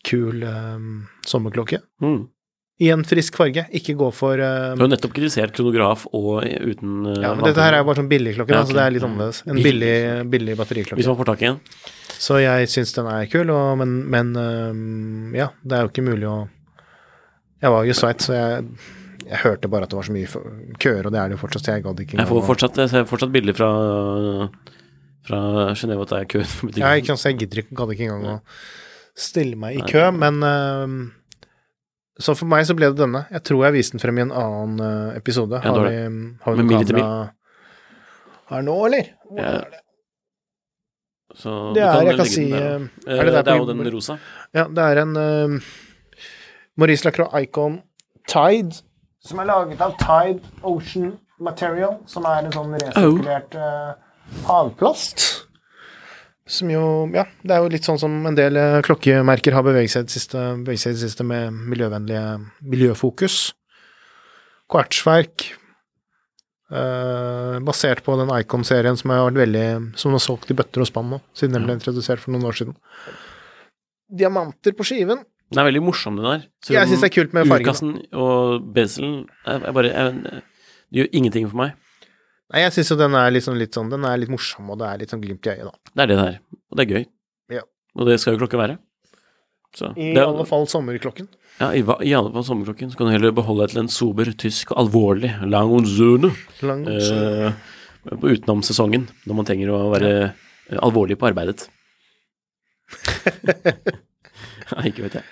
kul 0.05 0.44
um, 0.44 1.05
sommerklokke. 1.27 1.81
Mm. 2.05 2.24
I 2.83 2.88
en 2.90 3.05
frisk 3.07 3.37
farge. 3.38 3.62
Ikke 3.79 3.94
gå 3.96 4.09
for 4.14 4.40
eh, 4.42 4.72
Du 4.74 4.83
har 4.83 4.90
nettopp 4.90 5.14
kritisert 5.14 5.55
kronograf 5.55 6.09
og 6.11 6.42
uten 6.42 7.05
uh, 7.07 7.20
Ja, 7.22 7.31
men 7.37 7.46
dette 7.46 7.62
her 7.62 7.77
er 7.77 7.85
jo 7.85 7.88
bare 7.88 8.00
sånn 8.03 8.11
billigklokke, 8.11 8.50
Ja, 8.50 8.64
okay. 8.64 8.72
så 8.72 8.79
det 8.81 8.85
er 8.85 8.96
litt 8.96 9.07
annerledes. 9.07 9.44
En 9.46 9.61
Billig. 9.62 9.92
billig, 10.33 10.57
batteriklokke. 10.59 10.98
Hvis 10.98 11.11
man 11.11 11.20
får 11.20 11.31
tak 11.31 11.44
i 11.44 11.53
en. 11.53 11.62
Så 12.24 12.40
jeg 12.42 12.68
syns 12.72 12.94
den 12.96 13.09
er 13.11 13.31
kul, 13.31 13.53
og, 13.55 13.79
men, 13.81 13.94
men 14.11 14.35
øhm, 14.38 15.33
ja, 15.38 15.53
det 15.62 15.79
er 15.79 15.87
jo 15.87 15.92
ikke 15.92 16.07
mulig 16.07 16.29
å 16.31 16.37
Jeg 17.62 17.72
var 17.72 17.87
jo 17.87 17.94
i 17.94 17.96
Sveits, 17.96 18.29
så 18.29 18.37
jeg 18.37 18.68
Jeg 19.25 19.41
hørte 19.45 19.71
bare 19.73 19.87
at 19.87 19.93
det 19.93 19.99
var 19.99 20.07
så 20.07 20.15
mye 20.15 20.77
køer, 20.83 21.07
og 21.07 21.13
det 21.15 21.21
er 21.21 21.29
det 21.31 21.37
jo 21.37 21.43
fortsatt, 21.43 21.67
så 21.67 21.75
jeg 21.77 21.85
gadd 21.87 22.01
ikke 22.05 22.19
Jeg 22.21 22.31
får 22.31 22.47
fortsatt, 22.51 22.81
jeg 22.85 22.93
ser 22.93 23.05
fortsatt 23.11 23.35
bilder 23.35 23.57
fra 23.57 23.69
Fra 25.25 25.43
Genéve 25.73 26.05
at 26.05 26.11
det 26.13 26.19
er 26.19 26.31
kø. 26.35 26.41
Ja, 26.77 26.95
ikke 27.01 27.15
sant, 27.15 27.25
jeg 27.31 27.39
gidder 27.45 27.63
ikke, 27.63 27.77
gadd 27.79 27.95
ikke 27.95 28.09
engang 28.11 28.27
å 28.35 28.41
stille 29.17 29.57
meg 29.57 29.79
i 29.79 29.87
kø, 29.89 30.09
men 30.13 30.43
uh, 30.43 31.47
Så 32.21 32.35
for 32.37 32.51
meg 32.51 32.67
så 32.69 32.77
ble 32.77 32.91
det 32.93 33.01
denne. 33.01 33.25
Jeg 33.33 33.43
tror 33.49 33.65
jeg 33.67 33.79
viste 33.79 33.97
den 33.97 34.03
frem 34.03 34.21
i 34.21 34.25
en 34.27 34.35
annen 34.35 34.83
eh, 34.87 35.17
episode. 35.19 35.59
Ja, 35.59 35.73
Har 35.73 35.89
vi, 35.89 35.97
har 35.99 36.55
vi 36.55 36.61
Med 36.61 36.63
noe 36.63 36.69
mil 36.71 36.87
til 36.87 37.01
kamera 37.01 37.33
her 38.51 38.65
nå, 38.65 38.77
eller? 38.89 39.11
Ja. 39.35 39.49
er 39.49 39.73
det? 39.73 39.81
Så 41.35 41.53
Det 41.75 41.83
er, 41.83 42.03
jeg 42.07 42.19
kan 42.21 42.29
si 42.31 42.45
der, 42.51 42.85
eh, 43.09 43.17
er 43.17 43.27
det 43.27 43.33
der 43.35 43.43
det 43.43 43.55
er 43.55 43.59
jo 43.59 43.67
den 43.67 43.95
rosa. 43.95 44.19
Ja, 44.55 44.69
det 44.71 44.85
er 44.85 45.01
en 45.03 45.17
uh, 45.19 45.73
Maurice 46.79 47.07
Lacroix 47.07 47.43
Icon 47.43 47.81
Tide, 48.31 48.85
som 49.25 49.41
er 49.41 49.49
laget 49.49 49.81
av 49.85 49.95
Tide 50.01 50.43
Ocean 50.67 51.15
Material, 51.43 51.97
som 52.09 52.27
er 52.29 52.45
en 52.45 52.55
sånn 52.55 52.77
resirkulert 52.77 53.57
uh, 53.59 53.97
havplast. 54.49 55.25
Som 56.45 56.69
jo 56.69 56.85
Ja, 57.15 57.25
det 57.43 57.57
er 57.57 57.65
jo 57.65 57.73
litt 57.73 57.89
sånn 57.89 58.01
som 58.01 58.15
en 58.29 58.37
del 58.37 58.59
eh, 58.61 58.83
klokkemerker 58.85 59.55
har 59.57 59.65
beveget 59.65 59.95
seg 59.95 60.05
i 60.05 60.09
det 60.11 60.13
siste, 60.13 60.41
beveget 60.61 60.83
seg 60.83 60.93
i 60.93 60.97
det 60.99 61.05
siste 61.07 61.25
med 61.25 61.57
miljøvennlige 61.73 62.25
miljøfokus. 62.61 63.55
Kvartsverk. 64.69 65.47
uh, 66.75 67.61
basert 67.65 68.05
på 68.05 68.17
den 68.21 68.33
Icon-serien 68.35 68.97
som 68.97 69.13
har 69.13 69.25
vært 69.29 69.41
veldig 69.45 69.67
Som 70.01 70.17
har 70.17 70.23
solgt 70.25 70.51
i 70.51 70.57
bøtter 70.57 70.83
og 70.83 70.89
spann 70.89 71.13
nå, 71.13 71.21
siden 71.37 71.57
den 71.57 71.65
ble 71.65 71.79
introdusert 71.79 72.21
for 72.21 72.35
noen 72.35 72.49
år 72.51 72.61
siden. 72.61 72.77
Diamanter 74.13 74.77
på 74.77 74.85
skiven. 74.85 75.25
Den 75.53 75.61
er 75.61 75.69
veldig 75.69 75.83
morsom, 75.85 76.17
den 76.19 76.27
der. 76.27 76.45
Selv 76.65 76.79
Jeg 76.79 76.91
syns 76.91 77.05
det 77.05 77.09
er 77.11 77.15
kult 77.15 77.35
med 77.37 77.49
fargen. 77.51 77.67
Urkassen 77.69 77.91
og 78.17 78.69
bezelen 78.75 79.17
jeg 79.45 79.75
bare 79.77 79.91
er, 79.93 80.17
Det 80.89 81.03
gjør 81.03 81.11
ingenting 81.21 81.49
for 81.51 81.61
meg. 81.61 81.77
Nei, 82.53 82.65
jeg 82.65 82.75
syns 82.77 82.93
jo 82.93 82.97
den 83.01 83.17
er 83.19 83.39
sånn, 83.43 83.59
litt 83.61 83.77
sånn 83.77 83.91
Den 83.93 84.05
er 84.07 84.19
litt 84.21 84.33
morsom, 84.33 84.69
og 84.71 84.81
det 84.81 84.89
er 84.89 85.01
litt 85.03 85.15
sånn 85.15 85.23
glimt 85.23 85.47
i 85.49 85.55
øyet, 85.55 85.69
da. 85.69 85.93
Det 85.93 86.05
er 86.05 86.11
det 86.11 86.19
det 86.19 86.27
er. 86.27 86.37
Og 86.71 86.79
det 86.79 86.85
er 86.85 86.93
gøy. 86.95 87.07
Ja. 87.57 87.63
Og 87.99 88.11
det 88.11 88.19
skal 88.23 88.37
jo 88.37 88.43
klokka 88.45 88.61
være. 88.61 88.79
Så, 89.75 89.91
I 89.99 90.13
det 90.15 90.23
alle 90.23 90.45
fall 90.47 90.69
sommerklokken. 90.71 91.27
Ja, 91.59 91.73
i, 91.75 91.83
i 91.83 92.15
alle 92.15 92.31
fall 92.35 92.47
sommerklokken. 92.47 92.93
Så 92.93 92.99
kan 92.99 93.11
du 93.11 93.15
heller 93.15 93.35
beholde 93.35 93.65
deg 93.65 93.75
til 93.75 93.83
en 93.83 93.91
sober, 93.91 94.31
tysk 94.39 94.71
alvorlig 94.79 95.33
lang 95.51 95.73
und 95.75 95.91
zone 95.91 96.31
Lang, 96.63 96.87
eh, 96.87 97.53
utenom 98.23 98.63
sesongen, 98.67 99.09
når 99.27 99.41
man 99.41 99.49
trenger 99.49 99.75
å 99.75 99.83
være 99.95 100.13
ja. 100.15 100.79
alvorlig 100.79 101.19
på 101.19 101.31
arbeidet. 101.33 101.67
Nei, 104.77 104.87
ikke 104.90 105.05
vet 105.07 105.18
jeg. 105.20 105.24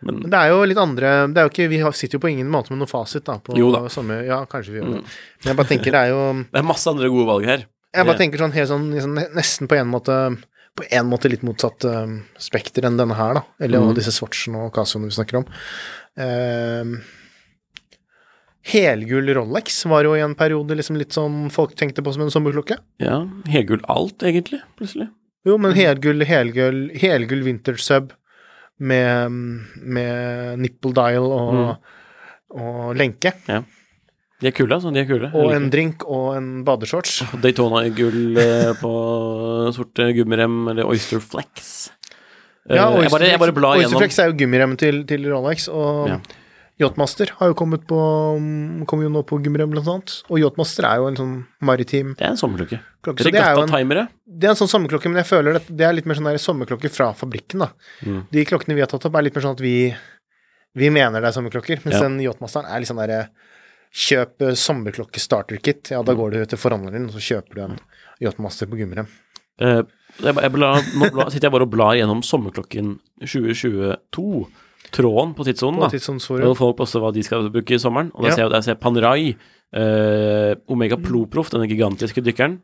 Men 0.00 0.20
Men 0.22 0.30
det 0.32 0.38
er 0.40 0.48
jo 0.54 0.60
litt 0.64 0.78
andre 0.80 1.08
Det 1.28 1.40
er 1.42 1.44
jo 1.44 1.50
ikke 1.50 1.64
Vi 1.68 1.78
sitter 1.98 2.16
jo 2.16 2.20
på 2.22 2.30
ingen 2.30 2.48
måte 2.48 2.72
med 2.72 2.78
noen 2.80 2.88
fasit, 2.88 3.24
da. 3.26 3.34
På 3.44 3.52
Jo 3.58 3.68
da. 3.74 3.82
Sommer, 3.92 4.22
ja, 4.24 4.38
kanskje 4.48 4.72
vi 4.72 4.78
gjør 4.80 4.94
det. 4.94 5.00
Mm. 5.02 5.18
Men 5.42 5.50
jeg 5.50 5.58
bare 5.58 5.70
tenker 5.74 5.92
det 5.96 6.00
er 6.06 6.12
jo 6.14 6.22
det 6.54 6.62
er 6.62 6.68
masse 6.70 6.88
andre 6.92 7.10
gode 7.12 7.26
valg 7.28 7.44
her. 7.50 7.66
Jeg 7.92 8.06
bare 8.06 8.20
tenker 8.22 8.38
sånn 8.40 8.54
helt 8.54 8.70
sånn 8.70 8.88
liksom, 8.94 9.18
nesten 9.36 9.68
på 9.68 9.76
en 9.80 9.90
måte 9.92 10.16
På 10.78 10.84
en 10.88 11.08
måte 11.10 11.28
litt 11.28 11.42
motsatt 11.44 11.84
uh, 11.90 12.06
spekter 12.38 12.86
enn 12.86 12.96
denne 13.00 13.16
her, 13.18 13.40
da. 13.40 13.42
Eller 13.60 13.82
Mm. 13.82 13.94
disse 13.98 14.12
Swatchene 14.14 14.66
og 14.68 14.72
Casioene 14.76 15.10
vi 15.10 15.16
snakker 15.18 15.40
om. 15.42 15.48
Uh, 16.20 17.00
helgull 18.70 19.32
Rolex 19.34 19.82
var 19.90 20.04
jo 20.06 20.14
i 20.16 20.20
en 20.22 20.34
periode 20.38 20.76
liksom 20.78 20.96
litt 21.00 21.12
som 21.16 21.48
folk 21.52 21.74
tenkte 21.78 22.04
på 22.06 22.12
som 22.14 22.22
en 22.24 22.30
sommerklokke. 22.32 22.76
Ja, 23.02 23.22
helgull 23.50 23.82
alt, 23.90 24.22
egentlig, 24.22 24.60
plutselig. 24.78 25.08
Jo, 25.48 25.56
men 25.58 25.72
helgull, 25.76 26.22
helgull, 26.28 26.80
helgull 27.00 27.42
vintage 27.46 27.80
sub 27.82 28.12
med, 28.80 29.36
med 29.76 30.58
nipple 30.62 30.92
dial 30.96 31.26
og, 31.28 31.76
og 32.56 32.96
lenke. 32.98 33.34
De 34.40 34.48
er 34.48 34.54
kule, 34.56 34.72
altså. 34.72 34.90
De 34.94 35.02
er 35.02 35.08
kule. 35.08 35.28
Og 35.36 35.52
en 35.52 35.68
drink 35.72 36.04
og 36.08 36.32
en 36.38 36.50
badeshorts. 36.64 37.20
Daytona 37.44 37.84
i 37.88 37.92
gull 37.94 38.38
eh, 38.40 38.72
på 38.80 38.92
sorte 39.76 40.10
gummirem, 40.16 40.62
eller 40.72 40.88
Oyster 40.88 41.20
Flex. 41.20 41.90
Ja, 42.70 42.86
Ja, 42.86 43.02
jeg, 43.02 43.10
bare, 43.10 43.28
jeg 43.28 43.40
bare 43.40 43.72
Oyster 43.76 43.98
Flex 43.98 44.18
er 44.22 44.30
jo 44.30 44.38
gummiremmen 44.40 44.78
til, 44.80 45.02
til 45.08 45.26
Rolex, 45.32 45.68
og 45.68 46.08
Ja. 46.14 46.20
Yachtmaster 46.80 47.30
har 47.38 47.50
jo 47.50 47.54
kommet 47.58 47.82
på 47.86 47.96
Kommer 48.88 49.04
jo 49.04 49.10
nå 49.12 49.22
på 49.28 49.36
gummirem, 49.44 49.70
blant 49.74 49.88
annet. 49.92 50.14
Og 50.32 50.38
Yachtmaster 50.40 50.86
er 50.88 50.96
jo 51.02 51.08
en 51.10 51.18
sånn 51.18 51.34
maritim 51.68 52.14
Det 52.16 52.24
er 52.24 52.30
en 52.34 52.40
sommerklokke. 52.40 52.80
klokke. 53.04 53.20
Så 53.22 53.30
det 53.30 53.34
en, 53.40 53.44
Regatta-timere. 53.44 54.06
det 54.26 54.48
er 54.48 54.54
en 54.54 54.60
sånn 54.62 54.72
sommerklokke, 54.72 55.10
men 55.12 55.20
jeg 55.22 55.28
føler 55.28 55.58
det, 55.58 55.62
det 55.76 55.84
er 55.86 55.92
litt 55.92 56.06
mer 56.08 56.14
sånn 56.18 56.30
der 56.30 56.40
sommerklokke 56.40 56.90
fra 56.90 57.10
fabrikken, 57.12 57.60
da. 57.66 57.70
Mm. 58.06 58.22
De 58.32 58.44
klokkene 58.48 58.74
vi 58.78 58.80
har 58.80 58.88
tatt 58.88 59.04
opp, 59.06 59.14
er 59.20 59.22
litt 59.28 59.34
mer 59.36 59.42
sånn 59.44 59.56
at 59.58 59.60
vi 59.64 59.94
vi 60.78 60.88
mener 60.94 61.20
det 61.20 61.28
er 61.32 61.34
sommerklokker, 61.34 61.80
mens 61.84 61.96
Ja. 61.98 62.02
den 62.06 62.20
Yachtmasteren 62.22 62.66
er 62.70 62.78
litt 62.80 62.88
sånn 62.88 63.00
derre 63.02 63.28
Kjøp 63.92 64.40
eh, 64.46 64.52
sommerklokke 64.54 65.18
starter-kit. 65.18 65.90
Ja, 65.90 65.98
Mm. 66.00 66.06
da 66.06 66.14
går 66.14 66.30
du 66.30 66.44
til 66.46 66.58
forhandleren, 66.62 67.06
og 67.08 67.12
så 67.12 67.18
kjøper 67.18 67.54
du 67.56 67.60
en 67.64 67.78
Yachtmaster 68.22 68.66
på 68.70 68.78
gummirem. 68.78 69.08
Uh, 69.60 69.82
jeg, 70.22 70.32
jeg 70.36 70.52
bla, 70.54 70.80
nå 70.96 71.10
bla, 71.12 71.24
sitter 71.28 71.48
jeg 71.50 71.52
bare 71.52 71.66
og 71.66 71.70
blar 71.74 71.96
gjennom 71.98 72.22
sommerklokken 72.22 73.00
2022. 73.20 74.46
Tråden 74.90 75.34
på 75.36 75.44
tidssonen, 75.46 75.80
da. 75.84 75.88
tidsåndsforum. 75.92 76.48
Og 76.50 76.56
folk 76.58 76.76
poster 76.80 77.00
hva 77.02 77.12
de 77.14 77.22
skal 77.22 77.50
bruke 77.52 77.76
i 77.76 77.78
sommeren. 77.78 78.10
Og 78.14 78.22
der 78.24 78.30
Ja. 78.30 78.34
ser 78.34 78.42
jeg, 78.42 78.50
der 78.50 78.60
ser 78.62 78.72
jeg 78.74 78.80
Panerai, 78.80 79.36
eh, 79.72 80.54
Omega 80.68 80.96
Ploproff, 80.96 81.50
denne 81.50 81.68
gigantiske 81.68 82.22
dykkeren. 82.24 82.60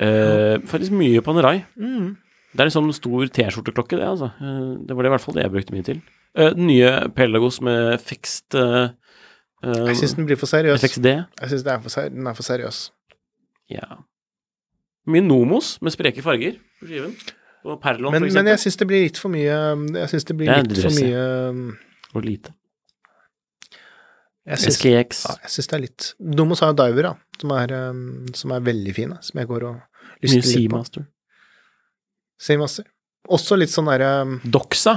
Eh, 0.00 0.58
faktisk 0.66 0.90
mye 0.92 1.20
Panerai. 1.22 1.64
Mm. 1.78 2.16
Det 2.56 2.60
er 2.60 2.64
en 2.64 2.70
sånn 2.70 2.92
stor 2.94 3.26
T-skjorteklokke, 3.28 3.96
det, 4.00 4.06
altså. 4.08 4.32
Eh, 4.40 4.84
det 4.86 4.96
var 4.96 5.02
det 5.02 5.10
i 5.10 5.14
hvert 5.14 5.20
fall 5.20 5.34
det 5.34 5.42
jeg 5.44 5.52
brukte 5.52 5.72
mye 5.76 5.84
til. 5.84 6.02
Eh, 6.34 6.50
den 6.56 6.66
nye 6.66 7.08
Pelagos 7.14 7.60
med 7.60 8.00
fixed 8.00 8.54
eh, 8.54 8.90
eh, 9.62 9.86
Jeg 9.92 9.96
syns 9.96 10.16
den 10.16 10.26
blir 10.26 10.36
for 10.40 10.46
seriøs. 10.46 10.80
FXD. 10.82 11.06
Jeg 11.40 11.48
syns 11.52 11.64
den 11.64 12.26
er 12.26 12.34
for 12.34 12.42
seriøs. 12.42 12.90
Ja. 13.70 13.98
Mye 15.06 15.22
Nomos 15.22 15.80
med 15.82 15.92
spreke 15.92 16.22
farger 16.22 16.56
på 16.80 16.88
skiven. 16.88 17.14
Og 17.66 17.80
Perlon, 17.82 18.14
Men, 18.14 18.28
men 18.30 18.48
jeg 18.52 18.62
syns 18.62 18.78
det 18.78 18.86
blir 18.86 19.02
litt 19.08 19.18
for 19.18 19.32
mye 19.32 19.56
Jeg 19.98 20.10
syns 20.12 20.26
det 20.28 20.36
blir 20.38 20.50
Det 20.52 20.70
litt 20.70 20.84
for 20.84 20.94
mye 21.00 21.24
Og 22.14 22.24
lite. 22.24 22.52
Jeg 24.46 24.60
syns, 24.62 24.76
SKX. 24.78 25.22
ja, 25.26 25.34
jeg 25.42 25.50
syns 25.56 25.70
det 25.72 25.74
er 25.76 25.82
litt 25.82 26.06
Domos 26.38 26.60
har 26.62 26.70
jo 26.70 26.76
diver, 26.78 27.08
da, 27.08 27.40
som 27.42 27.54
er, 27.56 27.72
um, 27.90 28.04
som 28.38 28.52
er 28.54 28.62
veldig 28.68 28.92
fine, 28.94 29.16
som 29.26 29.40
jeg 29.42 29.48
går 29.50 29.66
og 29.66 29.80
Mye 29.80 30.22
lyster 30.22 30.38
litt 30.38 30.46
på. 30.46 30.52
Seamaster. 30.52 31.06
Seamaster. 32.46 32.86
Også 33.36 33.58
litt 33.58 33.72
sånn 33.74 33.90
derre 33.90 34.12
um, 34.22 34.36
Doxa. 34.46 34.94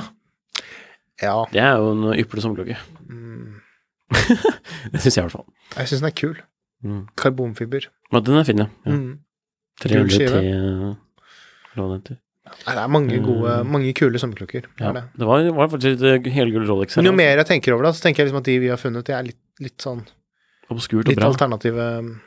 Ja. 1.19 1.33
Det 1.51 1.59
er 1.65 1.81
jo 1.81 1.89
en 1.95 2.05
ypperlig 2.13 2.45
sommerklokke. 2.45 2.77
Mm, 3.09 3.57
Det 4.93 5.01
syns 5.01 5.17
jeg 5.17 5.23
i 5.23 5.25
hvert 5.25 5.35
fall. 5.39 5.49
jeg 5.75 5.89
syns 5.91 6.03
den 6.05 6.11
er 6.11 6.15
kul. 6.21 6.37
Mm. 6.85 7.01
Karbonfiber. 7.19 7.89
Ja, 8.13 8.21
den 8.23 8.37
er 8.39 8.45
fin, 8.47 8.61
ja. 8.63 8.69
ja. 8.85 8.95
Mm. 8.95 9.17
300 9.81 10.05
Kul 10.05 10.13
skive. 10.13 10.39
T. 12.05 12.19
Nei, 12.67 12.75
det 12.75 12.83
er 12.83 12.87
mange 12.91 13.19
gode, 13.23 13.55
Mm. 13.63 13.71
mange 13.71 13.93
kule 13.93 14.19
sommerklokker. 14.19 14.65
Ja. 14.79 14.91
det. 14.93 15.03
Det 15.17 15.25
var, 15.27 15.43
var 15.51 15.67
faktisk 15.69 16.01
et 16.03 16.25
eh, 16.27 16.31
helgull 16.33 16.67
Rolex 16.67 16.95
her. 16.95 17.03
Jo 17.03 17.11
mer 17.11 17.37
jeg 17.37 17.45
tenker 17.47 17.73
over 17.73 17.83
det, 17.87 17.95
så 17.95 18.01
tenker 18.03 18.23
jeg 18.23 18.27
liksom 18.29 18.39
at 18.41 18.49
de 18.49 18.59
vi 18.59 18.67
har 18.69 18.77
funnet, 18.77 19.05
de 19.05 19.13
er 19.13 19.23
litt, 19.23 19.39
litt 19.59 19.77
sånn 19.81 20.05
Obskurt 20.69 21.05
og 21.07 21.09
Litt 21.09 21.17
bra. 21.17 21.27
alternative 21.31 21.85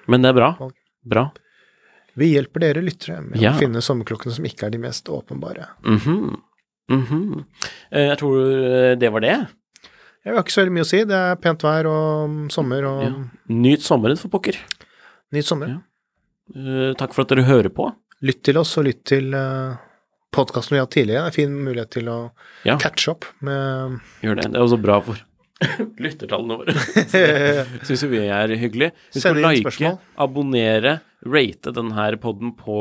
Men 0.08 0.22
det 0.22 0.28
er 0.30 0.34
bra. 0.34 0.70
Bra. 1.04 1.30
Vi 2.18 2.32
hjelper 2.34 2.60
dere 2.60 2.82
lyttere 2.82 3.20
med 3.22 3.40
Ja. 3.40 3.52
å 3.52 3.58
finne 3.58 3.78
sommerklokkene 3.80 4.32
som 4.34 4.44
ikke 4.44 4.66
er 4.66 4.70
de 4.70 4.78
mest 4.78 5.04
åpenbare. 5.08 5.68
Mm 5.84 5.98
-hmm. 5.98 6.40
Mm 6.90 7.02
-hmm. 7.06 7.44
Jeg 7.92 8.18
tror 8.18 8.36
eh, 8.64 8.94
det 8.98 9.12
var 9.12 9.20
det. 9.20 9.46
Jeg 10.24 10.34
har 10.34 10.42
ikke 10.42 10.52
så 10.52 10.60
veldig 10.62 10.72
mye 10.72 10.82
å 10.82 10.90
si. 10.90 11.04
Det 11.04 11.14
er 11.14 11.34
pent 11.36 11.62
vær 11.62 11.86
og 11.86 12.50
sommer 12.52 12.84
og 12.84 13.02
Ja. 13.02 13.14
Nyt 13.48 13.80
sommeren, 13.82 14.16
for 14.18 14.28
pokker. 14.28 14.56
nyt 15.32 15.44
sommer. 15.46 15.68
Ja. 16.54 16.94
Takk 16.94 17.14
for 17.14 17.22
at 17.22 17.28
dere 17.28 17.44
hører 17.44 17.68
på. 17.70 17.94
Lytt 18.22 18.42
til 18.42 18.56
oss, 18.58 18.76
og 18.78 18.84
lytt 18.84 19.04
til 19.04 19.34
podkasten 20.32 20.74
vi 20.76 20.80
har 20.80 20.86
hatt 20.88 20.94
tidligere. 20.96 21.22
Er 21.26 21.32
en 21.32 21.36
fin 21.36 21.52
mulighet 21.66 21.90
til 21.98 22.08
å 22.12 22.16
Ja. 22.66 22.78
catche 22.80 23.12
opp 23.12 23.26
med 23.44 24.00
Gjør 24.24 24.40
det. 24.40 24.48
Det 24.52 24.58
er 24.58 24.64
også 24.66 24.80
bra 24.82 24.98
for 25.04 25.20
lyttertallene 26.02 26.58
våre. 26.58 26.74
Syns 27.86 28.02
jo 28.02 28.08
vi 28.10 28.24
er 28.26 28.54
hyggelig. 28.58 28.92
Husk 29.14 29.28
å 29.30 29.34
like, 29.38 29.62
spørsmål. 29.62 29.98
abonnere, 30.26 30.96
rate 31.22 31.72
denne 31.76 31.94
poden 31.96 32.18
podden 32.22 32.54
på 32.58 32.78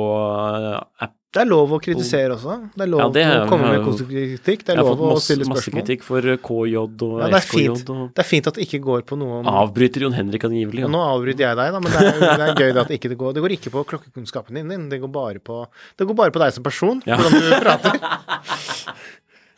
eh, 0.57 0.79
app. 1.05 1.15
Det 1.31 1.39
er 1.39 1.47
lov 1.47 1.71
å 1.71 1.77
kritisere 1.79 2.33
også. 2.35 2.57
Det 2.75 2.83
er 2.83 2.89
lov 2.91 2.99
Ja, 2.99 3.07
det 3.15 3.21
er- 3.23 3.45
å 3.45 3.47
komme 3.47 3.69
med 3.71 3.85
konstruktiv 3.85 4.33
kritikk. 4.35 4.65
Det 4.67 4.73
Jeg 4.75 4.75
er 4.75 4.83
har 4.83 4.89
lov 4.91 4.99
å 4.99 5.11
masse, 5.13 5.31
fått 5.37 5.47
masse 5.47 5.71
kritikk 5.71 6.01
for 6.03 6.17
eh, 6.27 6.35
KJ 6.35 6.75
og 6.75 7.03
Ja, 7.31 7.37
SKJ 7.39 7.61
fint. 7.71 7.89
og 7.89 8.01
Det 8.13 8.19
er 8.19 8.27
fint 8.27 8.47
at 8.47 8.53
det 8.59 8.65
ikke 8.67 8.81
går 8.83 9.01
på 9.07 9.15
noe 9.17 9.39
om 9.39 9.45
Avbryter 9.47 10.01
Jon 10.03 10.11
Henrik 10.17 10.43
angivelig. 10.43 10.81
Ja, 10.83 10.87
nå 10.91 10.99
avbryter 10.99 11.39
jeg 11.47 11.55
deg, 11.55 11.71
da, 11.71 11.79
men 11.79 11.87
det 11.87 12.01
er, 12.03 12.19
det 12.19 12.49
er 12.49 12.55
gøy 12.59 12.73
det 12.75 12.99
ikke 12.99 13.15
går 13.15 13.33
Det 13.33 13.43
går 13.45 13.55
ikke 13.55 13.71
på 13.71 13.85
klokkekunnskapen 13.93 14.59
din. 14.59 14.89
Det, 14.89 14.99
går 14.99 15.07
bare 15.07 15.39
på, 15.39 15.65
det 15.97 16.07
går 16.11 16.15
bare 16.19 16.31
på 16.35 16.39
deg 16.43 16.51
som 16.51 16.63
person, 16.67 17.01
Ja. 17.07 17.15
hvordan 17.15 17.39
du 17.39 17.59
prater. 17.63 17.95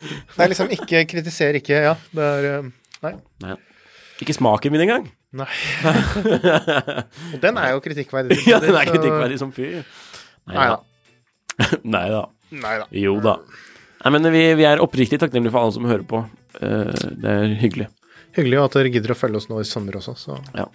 Det 0.04 0.38
er 0.46 0.48
liksom 0.54 0.70
ikke 0.70 1.02
kritiser, 1.10 1.54
ikke 1.58 1.82
Ja, 1.90 1.96
det 2.14 2.22
er 2.22 2.50
eh, 2.58 2.70
Nei. 3.02 3.14
Nei. 3.42 3.56
Ikke 4.22 4.32
smaken 4.32 4.70
min 4.70 4.80
engang. 4.86 5.10
nei. 5.34 5.50
Og 7.34 7.40
den 7.42 7.58
er 7.58 7.72
jo 7.74 7.80
kritikkverdig. 7.82 8.46
ja, 8.46 8.60
den 8.62 8.74
er 8.78 8.86
kritikkverdig 8.86 9.38
som 9.42 9.50
fy. 9.50 9.82
Nei 10.46 10.68
da. 10.70 10.78
Nei 11.96 12.08
da. 12.10 12.24
Jo 12.94 13.18
da. 13.24 13.38
Nei, 14.04 14.10
men 14.12 14.32
vi, 14.34 14.42
vi 14.58 14.66
er 14.68 14.82
oppriktig 14.84 15.18
takknemlige 15.22 15.54
for 15.54 15.64
alle 15.64 15.76
som 15.76 15.86
hører 15.88 16.04
på. 16.08 16.24
Eh, 16.60 17.06
det 17.22 17.30
er 17.30 17.54
hyggelig. 17.62 17.88
hyggelig 18.36 18.60
at 18.60 18.76
dere 18.76 18.92
gidder 18.92 19.14
å 19.14 19.18
følge 19.18 19.40
oss 19.40 19.48
nå 19.50 19.62
i 19.62 19.68
sommer 19.68 19.96
også. 20.00 20.16
Så 20.18 20.38
Ja. 20.54 20.68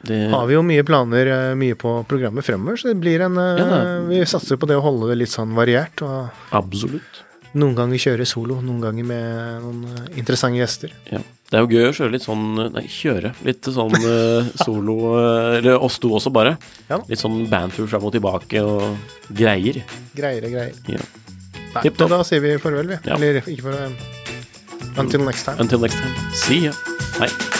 Det, 0.00 0.16
har 0.32 0.46
vi 0.48 0.54
jo 0.54 0.62
mye 0.64 0.80
planer, 0.88 1.28
eh, 1.28 1.54
mye 1.60 1.76
på 1.76 1.90
programmet 2.08 2.46
fremover, 2.46 2.78
så 2.80 2.88
det 2.88 3.00
blir 3.02 3.20
en 3.20 3.36
eh, 3.36 3.58
Ja. 3.60 3.80
Vi 4.08 4.22
satser 4.24 4.56
på 4.56 4.66
det 4.70 4.78
å 4.78 4.84
holde 4.86 5.10
det 5.10 5.18
litt 5.20 5.32
sånn 5.32 5.52
variert. 5.54 6.00
Og 6.06 6.30
absolutt. 6.56 7.20
Noen 7.58 7.74
ganger 7.74 7.98
kjøre 7.98 8.26
solo, 8.28 8.60
noen 8.62 8.80
ganger 8.82 9.06
med 9.06 9.62
noen 9.64 9.84
eh, 9.90 10.18
interessante 10.20 10.60
gjester. 10.60 10.92
Ja. 11.10 11.22
Det 11.50 11.58
er 11.58 11.64
jo 11.64 11.70
gøy 11.74 11.88
å 11.88 11.94
kjøre 11.96 12.12
litt 12.14 12.22
sånn 12.22 12.44
Nei, 12.76 12.84
kjøre 12.86 13.32
litt 13.42 13.66
sånn 13.74 13.96
eh, 13.98 14.50
solo 14.64 14.94
eh, 15.18 15.56
Eller 15.58 15.82
oss 15.82 15.98
to 15.98 16.12
også, 16.14 16.30
bare. 16.34 16.54
Ja. 16.90 17.00
Litt 17.10 17.22
sånn 17.22 17.42
bandtur 17.50 17.90
fram 17.90 18.06
og 18.06 18.14
tilbake 18.14 18.62
og 18.62 18.84
greier. 19.34 19.82
Greier 20.14 20.46
er 20.46 20.54
greier. 20.54 20.78
Ja. 20.94 21.02
Nei, 21.74 21.82
Tipp 21.86 21.98
topp. 21.98 22.10
da 22.14 22.22
sier 22.26 22.42
vi 22.42 22.54
farvel, 22.62 22.94
vi. 22.94 23.00
Ja. 23.06 23.18
Eller 23.18 23.42
ikke 23.42 23.66
farvel. 23.66 23.98
Until 24.98 25.26
next 25.26 25.46
time. 25.46 25.58
Until 25.62 25.82
next 25.82 25.98
time. 26.02 26.30
See 26.34 26.66
ya. 26.68 26.76
Hei. 27.18 27.59